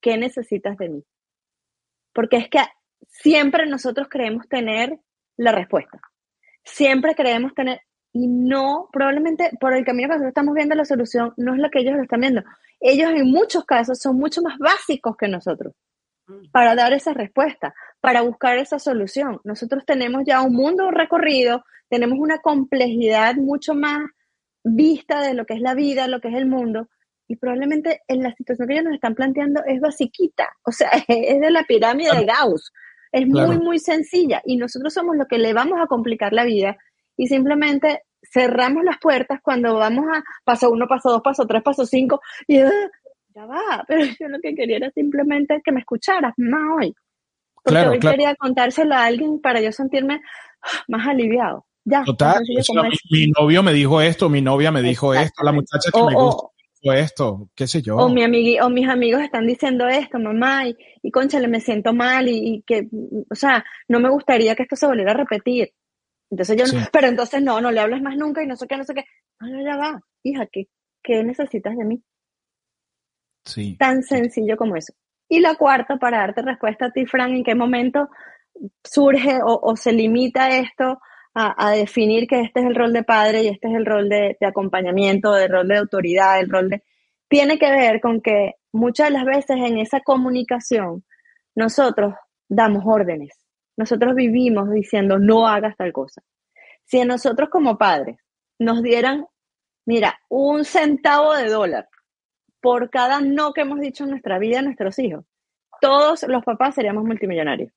¿Qué 0.00 0.16
necesitas 0.16 0.78
de 0.78 0.88
mí? 0.88 1.04
Porque 2.14 2.38
es 2.38 2.48
que 2.48 2.60
siempre 3.08 3.66
nosotros 3.66 4.08
creemos 4.08 4.48
tener 4.48 5.00
la 5.36 5.52
respuesta. 5.52 6.00
Siempre 6.64 7.14
creemos 7.14 7.52
tener, 7.54 7.82
y 8.14 8.26
no, 8.26 8.88
probablemente 8.90 9.50
por 9.60 9.74
el 9.74 9.84
camino 9.84 10.08
que 10.08 10.14
nosotros 10.14 10.28
estamos 10.28 10.54
viendo 10.54 10.74
la 10.74 10.86
solución 10.86 11.34
no 11.36 11.52
es 11.52 11.60
la 11.60 11.68
que 11.68 11.80
ellos 11.80 11.94
lo 11.94 12.04
están 12.04 12.22
viendo. 12.22 12.42
Ellos 12.80 13.10
en 13.10 13.30
muchos 13.30 13.66
casos 13.66 13.98
son 13.98 14.16
mucho 14.16 14.40
más 14.40 14.56
básicos 14.58 15.14
que 15.18 15.28
nosotros 15.28 15.74
para 16.52 16.74
dar 16.74 16.92
esa 16.92 17.12
respuesta, 17.12 17.74
para 18.00 18.22
buscar 18.22 18.58
esa 18.58 18.78
solución. 18.78 19.40
Nosotros 19.44 19.84
tenemos 19.86 20.22
ya 20.26 20.42
un 20.42 20.54
mundo 20.54 20.90
recorrido, 20.90 21.64
tenemos 21.88 22.18
una 22.18 22.38
complejidad 22.38 23.34
mucho 23.36 23.74
más 23.74 24.00
vista 24.64 25.20
de 25.20 25.34
lo 25.34 25.44
que 25.44 25.54
es 25.54 25.60
la 25.60 25.74
vida, 25.74 26.08
lo 26.08 26.20
que 26.20 26.28
es 26.28 26.34
el 26.34 26.46
mundo, 26.46 26.88
y 27.28 27.36
probablemente 27.36 28.00
en 28.08 28.22
la 28.22 28.32
situación 28.34 28.68
que 28.68 28.74
ellos 28.74 28.84
nos 28.84 28.94
están 28.94 29.14
planteando 29.14 29.62
es 29.66 29.80
basiquita, 29.80 30.48
o 30.64 30.72
sea, 30.72 30.90
es 31.08 31.40
de 31.40 31.50
la 31.50 31.64
pirámide 31.64 32.14
de 32.16 32.24
Gauss, 32.26 32.72
es 33.12 33.26
Claro. 33.26 33.48
muy, 33.48 33.58
muy 33.58 33.78
sencilla, 33.78 34.40
y 34.44 34.56
nosotros 34.56 34.94
somos 34.94 35.16
los 35.16 35.26
que 35.28 35.38
le 35.38 35.52
vamos 35.52 35.78
a 35.80 35.86
complicar 35.86 36.32
la 36.32 36.44
vida 36.44 36.76
y 37.16 37.26
simplemente 37.26 38.02
cerramos 38.32 38.84
las 38.84 38.98
puertas 38.98 39.40
cuando 39.42 39.74
vamos 39.74 40.06
a 40.14 40.22
paso 40.44 40.70
uno, 40.70 40.86
paso 40.88 41.10
dos, 41.10 41.22
paso 41.22 41.46
tres, 41.46 41.62
paso 41.62 41.84
cinco, 41.84 42.20
y 42.46 42.58
¡ah! 42.58 42.70
Ya 43.34 43.46
va, 43.46 43.84
pero 43.88 44.04
yo 44.04 44.28
lo 44.28 44.38
que 44.40 44.54
quería 44.54 44.76
era 44.76 44.90
simplemente 44.90 45.60
que 45.64 45.72
me 45.72 45.80
escucharas 45.80 46.32
más 46.36 46.62
hoy. 46.78 46.94
Porque 47.54 47.74
Claro, 47.76 47.90
hoy 47.92 47.98
claro. 48.00 48.16
quería 48.16 48.34
contárselo 48.36 48.94
a 48.94 49.04
alguien 49.04 49.40
para 49.40 49.60
yo 49.60 49.70
sentirme 49.72 50.20
ah, 50.62 50.82
más 50.88 51.06
aliviado. 51.06 51.66
Ya, 51.84 52.04
Total, 52.04 52.42
o 52.42 52.62
como 52.66 52.82
mi, 52.84 52.96
mi 53.10 53.26
novio 53.32 53.62
me 53.62 53.72
dijo 53.72 54.00
esto, 54.00 54.28
mi 54.28 54.40
novia 54.40 54.70
me 54.70 54.82
dijo 54.82 55.14
esto, 55.14 55.42
la 55.44 55.50
muchacha 55.52 55.90
que 55.92 56.00
O- 56.00 56.06
me 56.08 56.14
o- 56.16 56.24
gusta 56.26 56.48
me 56.84 56.94
dijo 56.94 57.04
esto, 57.04 57.50
qué 57.56 57.66
sé 57.66 57.82
yo. 57.82 57.96
O, 57.96 58.08
mi 58.08 58.22
amigui- 58.22 58.60
o 58.60 58.68
mis 58.70 58.88
amigos 58.88 59.20
están 59.22 59.46
diciendo 59.46 59.86
esto, 59.88 60.18
mamá, 60.18 60.66
y, 60.68 60.76
y 61.02 61.10
conchale, 61.10 61.46
me 61.48 61.60
siento 61.60 61.92
mal, 61.92 62.28
y, 62.28 62.54
y 62.56 62.62
que, 62.62 62.88
o 63.30 63.34
sea, 63.34 63.64
no 63.88 63.98
me 64.00 64.08
gustaría 64.10 64.54
que 64.56 64.62
esto 64.64 64.76
se 64.76 64.86
volviera 64.86 65.10
a 65.12 65.16
repetir. 65.16 65.72
Entonces 66.30 66.56
yo, 66.56 66.64
no- 66.64 66.80
Sí. 66.84 66.88
pero 66.92 67.08
entonces 67.08 67.42
no, 67.42 67.60
no 67.60 67.70
le 67.72 67.80
hablas 67.80 68.00
más 68.02 68.16
nunca 68.16 68.42
y 68.42 68.46
no 68.46 68.56
sé 68.56 68.66
qué, 68.68 68.76
no 68.76 68.84
sé 68.84 68.94
qué. 68.94 69.04
No, 69.40 69.48
no, 69.48 69.62
ya 69.64 69.76
va, 69.76 70.00
hija, 70.24 70.46
¿qué, 70.50 70.66
qué 71.02 71.22
necesitas 71.24 71.76
de 71.76 71.84
mí? 71.84 72.02
Tan 73.78 74.02
sencillo 74.02 74.56
como 74.56 74.76
eso. 74.76 74.92
Y 75.28 75.40
la 75.40 75.54
cuarta, 75.54 75.96
para 75.96 76.18
darte 76.18 76.42
respuesta 76.42 76.86
a 76.86 76.90
ti, 76.90 77.06
Fran, 77.06 77.34
¿en 77.34 77.44
qué 77.44 77.54
momento 77.54 78.08
surge 78.84 79.40
o, 79.42 79.76
se 79.76 79.92
limita 79.92 80.56
esto 80.56 81.00
a, 81.34 81.66
a 81.66 81.70
definir 81.70 82.26
que 82.26 82.42
este 82.42 82.60
es 82.60 82.66
el 82.66 82.74
rol 82.74 82.92
de 82.92 83.02
padre 83.02 83.42
y 83.42 83.48
este 83.48 83.68
es 83.68 83.74
el 83.74 83.86
rol 83.86 84.08
de, 84.08 84.36
de 84.38 84.46
acompañamiento, 84.46 85.36
el 85.36 85.50
rol 85.50 85.68
de 85.68 85.78
autoridad, 85.78 86.38
el 86.38 86.50
rol 86.50 86.68
de... 86.68 86.82
Tiene 87.28 87.58
que 87.58 87.70
ver 87.70 88.00
con 88.00 88.20
que 88.20 88.56
muchas 88.72 89.08
de 89.08 89.14
las 89.14 89.24
veces 89.24 89.56
en 89.56 89.78
esa 89.78 90.00
comunicación 90.00 91.04
nosotros 91.54 92.14
damos 92.48 92.84
órdenes. 92.86 93.32
Nosotros 93.76 94.14
vivimos 94.14 94.70
diciendo 94.70 95.18
no 95.18 95.46
hagas 95.46 95.76
tal 95.76 95.92
cosa. 95.92 96.22
Si 96.84 97.00
a 97.00 97.04
nosotros 97.04 97.48
como 97.48 97.78
padres 97.78 98.18
nos 98.58 98.82
dieran, 98.82 99.26
mira, 99.86 100.20
un 100.28 100.64
centavo 100.64 101.34
de 101.34 101.48
dólar 101.48 101.88
por 102.62 102.88
cada 102.90 103.20
no 103.20 103.52
que 103.52 103.62
hemos 103.62 103.80
dicho 103.80 104.04
en 104.04 104.10
nuestra 104.10 104.38
vida 104.38 104.60
a 104.60 104.62
nuestros 104.62 104.98
hijos, 104.98 105.24
todos 105.80 106.22
los 106.28 106.44
papás 106.44 106.76
seríamos 106.76 107.04
multimillonarios. 107.04 107.72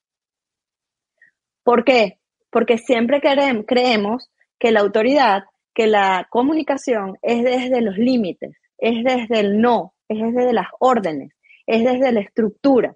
¿Por 1.64 1.84
qué? 1.84 2.20
Porque 2.52 2.78
siempre 2.78 3.20
creemos 3.20 4.30
que 4.60 4.72
la 4.72 4.82
autoridad, 4.82 5.46
que 5.74 5.88
la 5.88 6.28
comunicación 6.30 7.18
es 7.24 7.44
desde 7.44 7.82
los 7.82 7.98
límites, 7.98 8.56
es 8.78 9.04
desde 9.04 9.40
el 9.40 9.60
no, 9.60 9.96
es 10.08 10.22
desde 10.22 10.54
las 10.54 10.68
órdenes, 10.80 11.32
es 11.66 11.84
desde 11.84 12.12
la 12.12 12.22
estructura. 12.22 12.96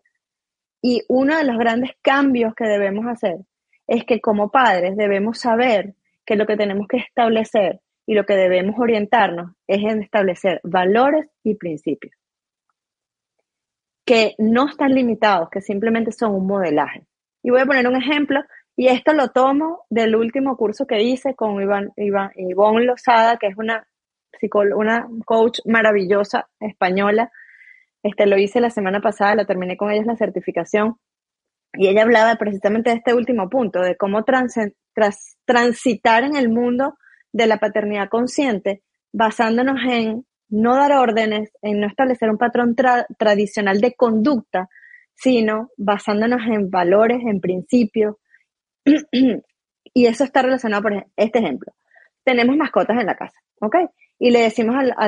Y 0.81 1.01
uno 1.09 1.35
de 1.35 1.43
los 1.43 1.57
grandes 1.57 1.91
cambios 2.03 2.53
que 2.53 2.65
debemos 2.65 3.07
hacer 3.07 3.37
es 3.87 4.05
que 4.05 4.21
como 4.21 4.51
padres 4.51 4.95
debemos 4.95 5.39
saber 5.39 5.95
que 6.23 6.35
lo 6.35 6.45
que 6.45 6.55
tenemos 6.55 6.87
que 6.87 6.97
establecer 6.97 7.81
y 8.09 8.15
lo 8.15 8.25
que 8.25 8.35
debemos 8.35 8.73
orientarnos 8.79 9.51
es 9.67 9.83
en 9.83 10.01
establecer 10.01 10.61
valores 10.63 11.27
y 11.43 11.53
principios 11.53 12.15
que 14.03 14.33
no 14.39 14.67
están 14.67 14.95
limitados, 14.95 15.51
que 15.51 15.61
simplemente 15.61 16.11
son 16.11 16.33
un 16.33 16.47
modelaje. 16.47 17.05
Y 17.43 17.51
voy 17.51 17.61
a 17.61 17.67
poner 17.67 17.87
un 17.87 17.95
ejemplo, 17.95 18.41
y 18.75 18.87
esto 18.87 19.13
lo 19.13 19.27
tomo 19.27 19.85
del 19.91 20.15
último 20.15 20.57
curso 20.57 20.87
que 20.87 21.03
hice 21.03 21.35
con 21.35 21.61
Iván, 21.61 21.91
Iván, 21.97 22.31
Ivonne 22.35 22.85
Lozada, 22.85 23.37
que 23.37 23.45
es 23.45 23.57
una, 23.57 23.87
una 24.75 25.07
coach 25.23 25.59
maravillosa 25.65 26.49
española. 26.59 27.31
Este, 28.01 28.25
lo 28.25 28.39
hice 28.39 28.59
la 28.59 28.71
semana 28.71 29.01
pasada, 29.01 29.35
lo 29.35 29.45
terminé 29.45 29.77
con 29.77 29.91
ella 29.91 30.01
la 30.07 30.15
certificación, 30.15 30.97
y 31.73 31.89
ella 31.89 32.01
hablaba 32.01 32.37
precisamente 32.37 32.89
de 32.89 32.95
este 32.95 33.13
último 33.13 33.49
punto, 33.51 33.81
de 33.81 33.95
cómo 33.95 34.25
transen- 34.25 34.73
tras- 34.95 35.37
transitar 35.45 36.23
en 36.23 36.35
el 36.35 36.49
mundo 36.49 36.95
de 37.31 37.47
la 37.47 37.57
paternidad 37.57 38.09
consciente, 38.09 38.81
basándonos 39.11 39.79
en 39.89 40.25
no 40.49 40.75
dar 40.75 40.93
órdenes, 40.93 41.51
en 41.61 41.79
no 41.79 41.87
establecer 41.87 42.29
un 42.29 42.37
patrón 42.37 42.75
tra- 42.75 43.05
tradicional 43.17 43.81
de 43.81 43.93
conducta, 43.93 44.67
sino 45.15 45.69
basándonos 45.77 46.41
en 46.47 46.69
valores, 46.71 47.19
en 47.25 47.39
principios. 47.39 48.15
y 49.93 50.05
eso 50.05 50.23
está 50.23 50.41
relacionado 50.41 50.83
por 50.83 51.05
este 51.15 51.39
ejemplo. 51.39 51.73
Tenemos 52.23 52.55
mascotas 52.55 52.99
en 52.99 53.05
la 53.05 53.15
casa, 53.15 53.37
¿ok? 53.61 53.75
Y 54.17 54.31
le 54.31 54.41
decimos 54.41 54.75
a 54.97 55.07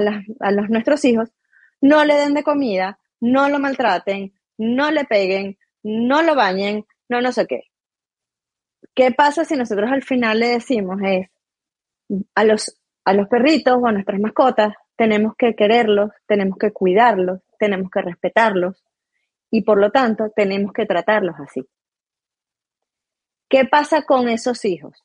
los, 0.52 0.70
nuestros 0.70 1.04
hijos, 1.06 1.30
no 1.82 2.06
le 2.06 2.16
den 2.16 2.34
de 2.34 2.44
comida, 2.44 3.00
no 3.20 3.50
lo 3.50 3.60
maltraten, 3.60 4.34
no 4.58 4.92
le 4.92 5.06
peguen, 5.06 5.58
no 5.84 6.22
lo 6.22 6.36
bañen, 6.36 6.86
no 7.10 7.22
no 7.22 7.32
sé 7.32 7.48
qué. 7.48 7.64
¿Qué 8.96 9.12
pasa 9.12 9.46
si 9.46 9.56
nosotros 9.56 9.92
al 9.92 10.04
final 10.04 10.40
le 10.40 10.48
decimos 10.50 11.00
es 11.04 11.28
a 12.36 12.44
los, 12.44 12.78
a 13.06 13.14
los 13.14 13.28
perritos 13.28 13.78
o 13.82 13.88
a 13.88 13.92
nuestras 13.92 14.20
mascotas 14.20 14.74
tenemos 14.96 15.34
que 15.38 15.56
quererlos, 15.56 16.12
tenemos 16.28 16.58
que 16.58 16.72
cuidarlos, 16.72 17.42
tenemos 17.58 17.90
que 17.90 18.02
respetarlos 18.02 18.84
y 19.50 19.64
por 19.64 19.80
lo 19.80 19.92
tanto 19.92 20.32
tenemos 20.36 20.74
que 20.74 20.86
tratarlos 20.86 21.36
así. 21.40 21.68
¿Qué 23.50 23.66
pasa 23.66 24.04
con 24.04 24.30
esos 24.30 24.64
hijos? 24.64 25.04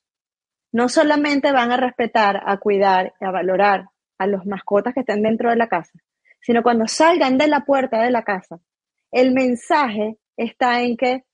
No 0.71 0.89
solamente 0.89 1.51
van 1.53 1.73
a 1.73 1.77
respetar, 1.77 2.43
a 2.45 2.59
cuidar, 2.59 3.15
a 3.21 3.31
valorar 3.31 3.87
a 4.19 4.27
los 4.27 4.47
mascotas 4.47 4.95
que 4.95 5.01
estén 5.01 5.23
dentro 5.23 5.51
de 5.51 5.57
la 5.57 5.69
casa, 5.69 5.99
sino 6.41 6.63
cuando 6.63 6.87
salgan 6.87 7.39
de 7.39 7.49
la 7.49 7.65
puerta 7.65 8.03
de 8.03 8.11
la 8.11 8.23
casa, 8.23 8.61
el 9.11 9.33
mensaje 9.33 10.19
está 10.37 10.83
en 10.83 10.97
que 10.97 11.25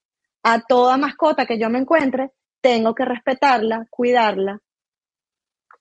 a 0.43 0.63
toda 0.63 0.97
mascota 0.97 1.47
que 1.47 1.59
yo 1.59 1.69
me 1.69 1.81
encuentre, 1.81 2.31
tengo 2.61 2.95
que 2.95 3.05
respetarla, 3.05 3.87
cuidarla 3.91 4.61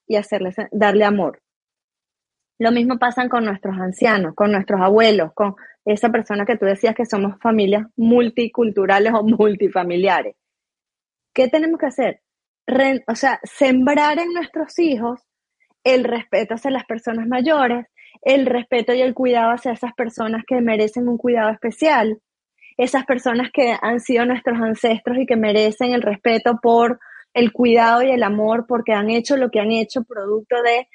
y 0.06 0.16
hacerle, 0.16 0.54
darle 0.70 1.04
amor. 1.04 1.40
Lo 2.58 2.70
mismo 2.70 2.98
pasa 2.98 3.28
con 3.28 3.44
nuestros 3.44 3.76
ancianos, 3.78 4.34
con 4.34 4.52
nuestros 4.52 4.80
abuelos, 4.80 5.32
con 5.34 5.56
esa 5.84 6.10
persona 6.10 6.44
que 6.44 6.56
tú 6.56 6.64
decías 6.64 6.94
que 6.94 7.06
somos 7.06 7.38
familias 7.40 7.86
multiculturales 7.96 9.12
o 9.14 9.24
multifamiliares. 9.24 10.36
¿Qué 11.34 11.48
tenemos 11.48 11.80
que 11.80 11.86
hacer? 11.86 12.20
O 13.08 13.14
sea, 13.16 13.40
sembrar 13.42 14.18
en 14.18 14.32
nuestros 14.32 14.78
hijos 14.78 15.20
el 15.82 16.04
respeto 16.04 16.54
hacia 16.54 16.70
las 16.70 16.84
personas 16.84 17.26
mayores, 17.26 17.86
el 18.22 18.46
respeto 18.46 18.94
y 18.94 19.02
el 19.02 19.14
cuidado 19.14 19.50
hacia 19.50 19.72
esas 19.72 19.94
personas 19.94 20.44
que 20.46 20.60
merecen 20.60 21.08
un 21.08 21.18
cuidado 21.18 21.50
especial, 21.50 22.20
esas 22.76 23.04
personas 23.04 23.50
que 23.52 23.76
han 23.80 24.00
sido 24.00 24.24
nuestros 24.24 24.60
ancestros 24.60 25.18
y 25.18 25.26
que 25.26 25.36
merecen 25.36 25.92
el 25.92 26.02
respeto 26.02 26.58
por 26.62 27.00
el 27.34 27.52
cuidado 27.52 28.02
y 28.02 28.10
el 28.10 28.22
amor 28.22 28.66
porque 28.66 28.92
han 28.92 29.10
hecho 29.10 29.36
lo 29.36 29.50
que 29.50 29.60
han 29.60 29.70
hecho 29.70 30.04
producto 30.04 30.62
de 30.62 30.88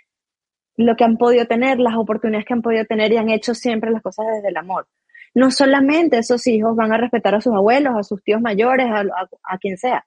lo 0.78 0.95
que 0.95 1.04
han 1.04 1.17
podido 1.17 1.45
tener, 1.45 1.80
las 1.80 1.95
oportunidades 1.95 2.45
que 2.45 2.54
han 2.54 2.62
podido 2.62 2.86
tener 2.86 3.12
y 3.12 3.17
han 3.17 3.30
hecho 3.30 3.56
siempre 3.56 3.91
las 3.91 4.04
cosas 4.04 4.28
desde 4.36 4.50
el 4.50 4.58
amor. 4.58 4.88
No 5.34 5.52
solamente 5.52 6.19
esos 6.19 6.45
hijos 6.47 6.76
van 6.76 6.93
a 6.93 6.97
respetar 6.97 7.36
a 7.36 7.41
sus 7.41 7.54
abuelos, 7.54 7.95
a 7.97 8.04
sus 8.04 8.23
tíos 8.23 8.41
mayores, 8.41 8.88
a, 8.88 9.04
a 9.43 9.58
quien 9.58 9.78
sea, 9.78 10.06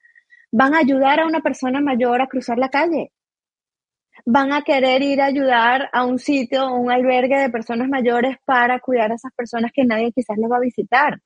van 0.52 0.74
a 0.74 0.78
ayudar 0.78 1.20
a 1.20 1.26
una 1.26 1.40
persona 1.40 1.80
mayor 1.80 2.22
a 2.22 2.28
cruzar 2.28 2.58
la 2.58 2.68
calle. 2.68 3.12
Van 4.24 4.52
a 4.52 4.62
querer 4.62 5.02
ir 5.02 5.20
a 5.20 5.26
ayudar 5.26 5.88
a 5.92 6.04
un 6.04 6.18
sitio, 6.18 6.72
un 6.72 6.90
albergue 6.90 7.38
de 7.38 7.50
personas 7.50 7.88
mayores 7.88 8.36
para 8.44 8.78
cuidar 8.80 9.12
a 9.12 9.14
esas 9.14 9.32
personas 9.34 9.72
que 9.74 9.84
nadie 9.84 10.12
quizás 10.12 10.36
les 10.36 10.50
va 10.50 10.56
a 10.56 10.60
visitar. 10.60 11.20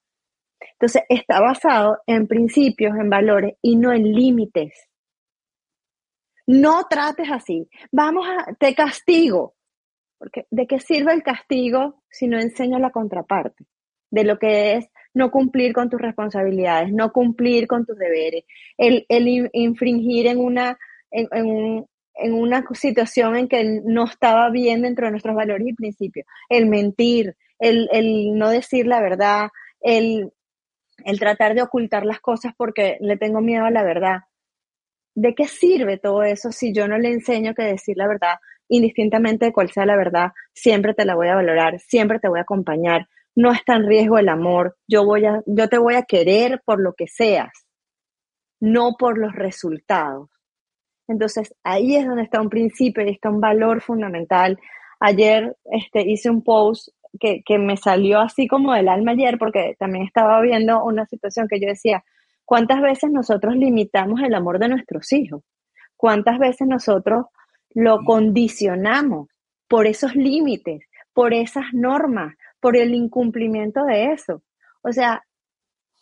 Entonces, 0.73 1.03
está 1.09 1.41
basado 1.41 1.99
en 2.07 2.27
principios, 2.27 2.97
en 2.97 3.11
valores 3.11 3.55
y 3.63 3.77
no 3.77 3.93
en 3.93 4.13
límites. 4.13 4.89
No 6.47 6.85
trates 6.89 7.31
así. 7.31 7.69
Vamos 7.91 8.27
a, 8.29 8.55
te 8.55 8.75
castigo. 8.75 9.55
Porque 10.19 10.47
¿de 10.51 10.67
qué 10.67 10.79
sirve 10.79 11.13
el 11.13 11.23
castigo 11.23 12.03
si 12.11 12.27
no 12.29 12.39
enseño 12.39 12.79
la 12.79 12.91
contraparte? 12.91 13.65
De 14.11 14.25
lo 14.25 14.39
que 14.39 14.77
es 14.77 14.89
no 15.13 15.31
cumplir 15.31 15.73
con 15.73 15.89
tus 15.89 16.01
responsabilidades, 16.01 16.93
no 16.93 17.13
cumplir 17.13 17.67
con 17.67 17.87
tus 17.87 17.97
deberes, 17.97 18.45
el, 18.77 19.07
el 19.09 19.51
infringir 19.53 20.27
en 20.27 20.39
una, 20.39 20.79
en, 21.11 21.29
en, 21.33 21.87
en, 22.15 22.35
una 22.35 22.65
situación 22.75 23.37
en 23.37 23.49
que 23.49 23.81
no 23.85 24.05
estaba 24.05 24.51
bien 24.51 24.83
dentro 24.83 25.07
de 25.07 25.13
nuestros 25.13 25.37
valores 25.37 25.67
y 25.67 25.73
principios, 25.73 26.27
el 26.49 26.67
mentir, 26.67 27.37
el, 27.61 27.89
el 27.93 28.37
no 28.37 28.51
decir 28.51 28.87
la 28.87 29.01
verdad, 29.01 29.49
el, 29.81 30.33
el 31.05 31.19
tratar 31.19 31.55
de 31.55 31.63
ocultar 31.63 32.05
las 32.05 32.21
cosas 32.21 32.53
porque 32.57 32.99
le 33.01 33.17
tengo 33.17 33.41
miedo 33.41 33.65
a 33.65 33.71
la 33.71 33.85
verdad. 33.85 34.19
¿De 35.15 35.35
qué 35.35 35.47
sirve 35.47 35.99
todo 35.99 36.23
eso 36.25 36.51
si 36.51 36.73
yo 36.73 36.89
no 36.89 36.99
le 36.99 37.13
enseño 37.13 37.55
que 37.55 37.63
decir 37.63 37.97
la 37.97 38.09
verdad, 38.09 38.37
indistintamente 38.69 39.47
de 39.47 39.53
cuál 39.53 39.71
sea 39.71 39.87
la 39.87 39.97
verdad, 39.97 40.33
siempre 40.53 40.95
te 40.95 41.05
la 41.05 41.15
voy 41.15 41.29
a 41.29 41.37
valorar, 41.37 41.79
siempre 41.79 42.19
te 42.19 42.29
voy 42.29 42.41
a 42.41 42.43
acompañar, 42.43 43.09
no 43.37 43.53
está 43.53 43.77
en 43.77 43.87
riesgo 43.87 44.19
el 44.19 44.29
amor, 44.29 44.77
yo, 44.87 45.05
voy 45.05 45.25
a, 45.27 45.43
yo 45.47 45.69
te 45.69 45.79
voy 45.79 45.95
a 45.95 46.03
querer 46.03 46.63
por 46.65 46.81
lo 46.81 46.95
que 46.95 47.07
seas, 47.07 47.53
no 48.61 48.95
por 48.99 49.19
los 49.19 49.35
resultados. 49.35 50.31
Entonces, 51.07 51.55
ahí 51.63 51.97
es 51.97 52.07
donde 52.07 52.23
está 52.23 52.41
un 52.41 52.49
principio 52.49 53.05
y 53.05 53.11
está 53.11 53.29
un 53.29 53.41
valor 53.41 53.83
fundamental. 53.83 54.59
Ayer 55.01 55.57
este, 55.65 56.03
hice 56.03 56.31
un 56.31 56.43
post 56.43 56.89
que, 57.21 57.43
que 57.45 57.59
me 57.59 57.77
salió 57.77 58.21
así 58.21 58.49
como 58.49 58.73
del 58.73 58.89
alma 58.89 59.13
ayer, 59.13 59.39
porque 59.39 59.77
también 59.79 60.07
estaba 60.07 60.41
viendo 60.41 60.83
una 60.83 61.07
situación 61.07 61.47
que 61.49 61.61
yo 61.61 61.69
decía, 61.69 62.05
¿cuántas 62.45 62.81
veces 62.81 63.11
nosotros 63.11 63.57
limitamos 63.57 64.21
el 64.21 64.35
amor 64.35 64.59
de 64.59 64.69
nuestros 64.69 65.13
hijos? 65.13 65.43
¿Cuántas 65.97 66.39
veces 66.39 66.67
nosotros 66.67 67.27
lo 67.75 68.05
condicionamos 68.05 69.29
por 69.69 69.87
esos 69.87 70.15
límites, 70.15 70.85
por 71.13 71.35
esas 71.35 71.65
normas, 71.73 72.35
por 72.61 72.77
el 72.77 72.95
incumplimiento 72.95 73.85
de 73.85 74.13
eso. 74.13 74.43
O 74.83 74.93
sea, 74.93 75.23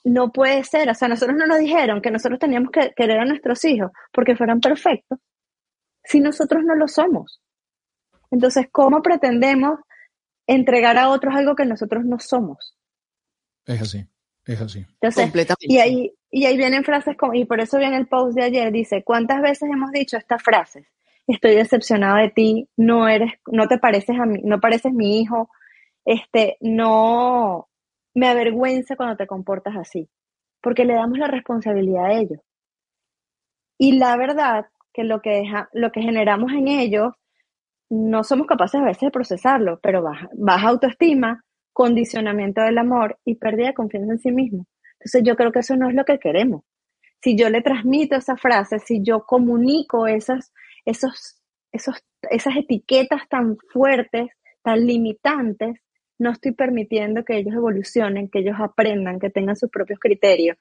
no 0.05 0.31
puede 0.31 0.63
ser. 0.65 0.89
O 0.91 0.95
sea, 0.95 1.09
nosotros 1.09 1.37
no 1.37 1.47
nos 1.47 1.59
dijeron 1.59 2.01
que 2.01 2.11
nosotros 2.11 2.39
teníamos 2.39 2.71
que 2.71 2.93
querer 2.95 3.19
a 3.19 3.25
nuestros 3.25 3.65
hijos 3.65 3.91
porque 4.13 4.37
fueran 4.37 4.61
perfectos 4.61 5.19
si 6.05 6.21
nosotros 6.21 6.63
no 6.65 6.75
lo 6.75 6.89
somos. 6.89 7.41
Entonces, 8.31 8.67
¿cómo 8.71 9.03
pretendemos 9.03 9.81
entregar 10.47 10.99
a 10.99 11.11
otros 11.11 11.35
algo 11.35 11.55
que 11.55 11.65
nosotros 11.65 12.05
no 12.05 12.19
somos? 12.19 12.77
Es 13.65 13.81
así, 13.81 14.07
es 14.47 14.61
así. 14.61 14.85
Completamente. 15.01 15.67
Y 15.69 15.79
ahí, 15.79 16.13
y 16.31 16.47
ahí 16.47 16.57
vienen 16.57 16.85
frases 16.85 17.17
como, 17.17 17.35
y 17.35 17.45
por 17.45 17.61
eso 17.61 17.79
viene 17.79 17.97
el 17.97 18.09
post 18.09 18.37
de 18.37 18.45
ayer, 18.45 18.73
dice, 18.73 19.03
¿cuántas 19.05 19.41
veces 19.41 19.71
hemos 19.73 19.91
dicho 19.93 20.17
estas 20.17 20.43
frases? 20.43 20.87
Estoy 21.27 21.55
decepcionado 21.55 22.17
de 22.17 22.31
ti, 22.31 22.69
no 22.77 23.09
eres, 23.09 23.33
no 23.47 23.69
te 23.69 23.79
pareces 23.79 24.19
a 24.19 24.27
mí, 24.27 24.41
no 24.43 24.61
pareces 24.61 24.93
mi 24.93 25.21
hijo, 25.21 25.49
este, 26.05 26.57
no 26.61 27.69
me 28.15 28.29
avergüenza 28.29 28.97
cuando 28.97 29.17
te 29.17 29.27
comportas 29.27 29.77
así, 29.77 30.09
porque 30.61 30.85
le 30.85 30.95
damos 30.95 31.19
la 31.19 31.29
responsabilidad 31.29 32.07
a 32.07 32.13
ellos. 32.15 32.41
Y 33.79 33.99
la 33.99 34.17
verdad 34.17 34.67
que 34.93 35.05
lo 35.05 35.23
que, 35.23 35.31
deja, 35.31 35.69
lo 35.73 35.93
que 35.93 36.03
generamos 36.03 36.53
en 36.53 36.69
ellos 36.69 37.15
no 37.89 38.25
somos 38.25 38.47
capaces 38.47 38.81
a 38.81 38.85
veces 38.85 39.03
de 39.03 39.11
procesarlo, 39.11 39.79
pero 39.83 40.03
baja, 40.03 40.29
baja 40.35 40.69
autoestima, 40.69 41.45
condicionamiento 41.73 42.63
del 42.63 42.79
amor 42.79 43.19
y 43.25 43.37
pérdida 43.37 43.69
de 43.69 43.75
confianza 43.75 44.13
en 44.13 44.19
sí 44.19 44.33
mismo. 44.33 44.67
Entonces 44.95 45.23
yo 45.25 45.37
creo 45.37 45.53
que 45.53 45.61
eso 45.61 45.77
no 45.77 45.89
es 45.89 45.95
lo 45.95 46.05
que 46.05 46.19
queremos. 46.19 46.63
Si 47.23 47.37
yo 47.37 47.51
le 47.51 47.63
transmito 47.63 48.17
esa 48.17 48.37
frase, 48.37 48.79
si 48.79 49.03
yo 49.03 49.25
comunico 49.25 50.07
esas, 50.07 50.53
esos, 50.85 51.41
esos, 51.71 52.05
esas 52.31 52.57
etiquetas 52.57 53.29
tan 53.29 53.57
fuertes, 53.73 54.31
tan 54.63 54.87
limitantes, 54.87 55.81
no 56.19 56.31
estoy 56.31 56.53
permitiendo 56.53 57.25
que 57.25 57.37
ellos 57.37 57.55
evolucionen, 57.55 58.29
que 58.29 58.41
ellos 58.41 58.57
aprendan, 58.59 59.19
que 59.19 59.31
tengan 59.31 59.57
sus 59.57 59.71
propios 59.71 59.99
criterios 59.99 60.57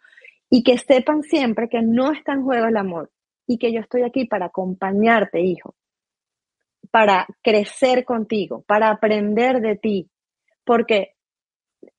y 0.49 0.63
que 0.63 0.77
sepan 0.77 1.23
siempre 1.23 1.69
que 1.69 1.81
no 1.81 2.11
está 2.11 2.33
en 2.33 2.43
juego 2.43 2.65
el 2.67 2.77
amor 2.77 3.11
y 3.47 3.57
que 3.57 3.71
yo 3.71 3.79
estoy 3.79 4.03
aquí 4.03 4.25
para 4.25 4.47
acompañarte, 4.47 5.41
hijo, 5.41 5.75
para 6.91 7.25
crecer 7.41 8.05
contigo, 8.05 8.63
para 8.67 8.89
aprender 8.89 9.61
de 9.61 9.77
ti, 9.77 10.10
porque, 10.71 11.15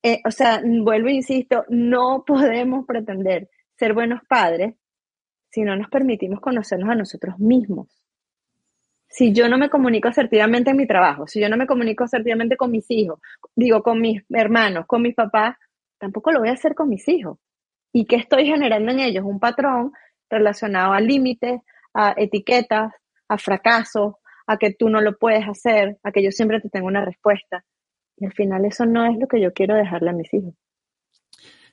eh, 0.02 0.22
o 0.24 0.30
sea, 0.30 0.62
vuelvo 0.64 1.08
e 1.08 1.12
insisto, 1.12 1.66
no 1.68 2.24
podemos 2.26 2.86
pretender 2.86 3.50
ser 3.76 3.92
buenos 3.92 4.22
padres 4.26 4.76
si 5.50 5.60
no 5.60 5.76
nos 5.76 5.90
permitimos 5.90 6.40
conocernos 6.40 6.88
a 6.88 6.94
nosotros 6.94 7.38
mismos 7.38 8.02
si 9.10 9.34
yo 9.34 9.46
no 9.46 9.58
me 9.58 9.68
comunico 9.68 10.08
asertivamente 10.08 10.70
en 10.70 10.78
mi 10.78 10.86
trabajo, 10.86 11.26
si 11.26 11.38
yo 11.38 11.50
no 11.50 11.58
me 11.58 11.66
comunico 11.66 12.04
asertivamente 12.04 12.56
con 12.56 12.70
mis 12.70 12.90
hijos, 12.90 13.20
digo, 13.54 13.82
con 13.82 14.00
mis 14.00 14.22
hermanos, 14.30 14.86
con 14.86 15.02
mis 15.02 15.14
papás, 15.14 15.54
tampoco 15.98 16.32
lo 16.32 16.40
voy 16.40 16.48
a 16.48 16.52
hacer 16.52 16.74
con 16.74 16.88
mis 16.88 17.06
hijos. 17.08 17.36
¿Y 17.92 18.06
qué 18.06 18.16
estoy 18.16 18.46
generando 18.46 18.90
en 18.90 19.00
ellos? 19.00 19.26
Un 19.26 19.38
patrón 19.38 19.92
relacionado 20.30 20.94
a 20.94 21.00
límites, 21.00 21.60
a 21.92 22.14
etiquetas, 22.16 22.90
a 23.28 23.36
fracasos, 23.36 24.14
a 24.46 24.56
que 24.56 24.72
tú 24.72 24.88
no 24.88 25.02
lo 25.02 25.18
puedes 25.18 25.46
hacer, 25.46 25.98
a 26.02 26.10
que 26.10 26.22
yo 26.24 26.30
siempre 26.30 26.62
te 26.62 26.70
tengo 26.70 26.86
una 26.86 27.04
respuesta. 27.04 27.66
Al 28.22 28.32
final 28.32 28.64
eso 28.64 28.86
no 28.86 29.04
es 29.06 29.18
lo 29.18 29.26
que 29.26 29.40
yo 29.40 29.52
quiero 29.52 29.74
dejarle 29.74 30.10
a 30.10 30.12
mis 30.12 30.32
hijos. 30.32 30.54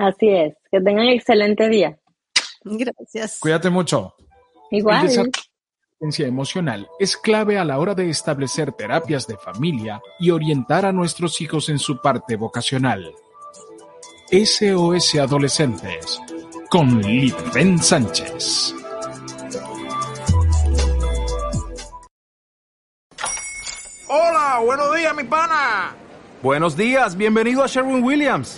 Así 0.01 0.29
es. 0.29 0.55
Que 0.71 0.81
tengan 0.81 1.07
excelente 1.09 1.69
día. 1.69 1.99
Gracias. 2.63 3.39
Cuídate 3.39 3.69
mucho. 3.69 4.15
Igual 4.71 5.09
emocional 6.17 6.87
es 6.99 7.15
clave 7.15 7.59
a 7.59 7.63
la 7.63 7.77
hora 7.77 7.93
de 7.93 8.09
establecer 8.09 8.71
terapias 8.71 9.27
de 9.27 9.37
familia 9.37 10.01
y 10.19 10.31
orientar 10.31 10.83
a 10.83 10.91
nuestros 10.91 11.39
hijos 11.41 11.69
en 11.69 11.77
su 11.77 12.01
parte 12.01 12.35
vocacional. 12.35 13.13
SOS 14.31 15.15
Adolescentes 15.15 16.19
con 16.71 17.01
Litven 17.03 17.77
Sánchez. 17.77 18.73
Hola, 24.07 24.61
buenos 24.65 24.95
días, 24.95 25.15
mi 25.15 25.23
pana. 25.25 25.95
Buenos 26.41 26.75
días, 26.75 27.15
bienvenido 27.15 27.63
a 27.63 27.67
Sherwin 27.67 28.03
Williams. 28.03 28.57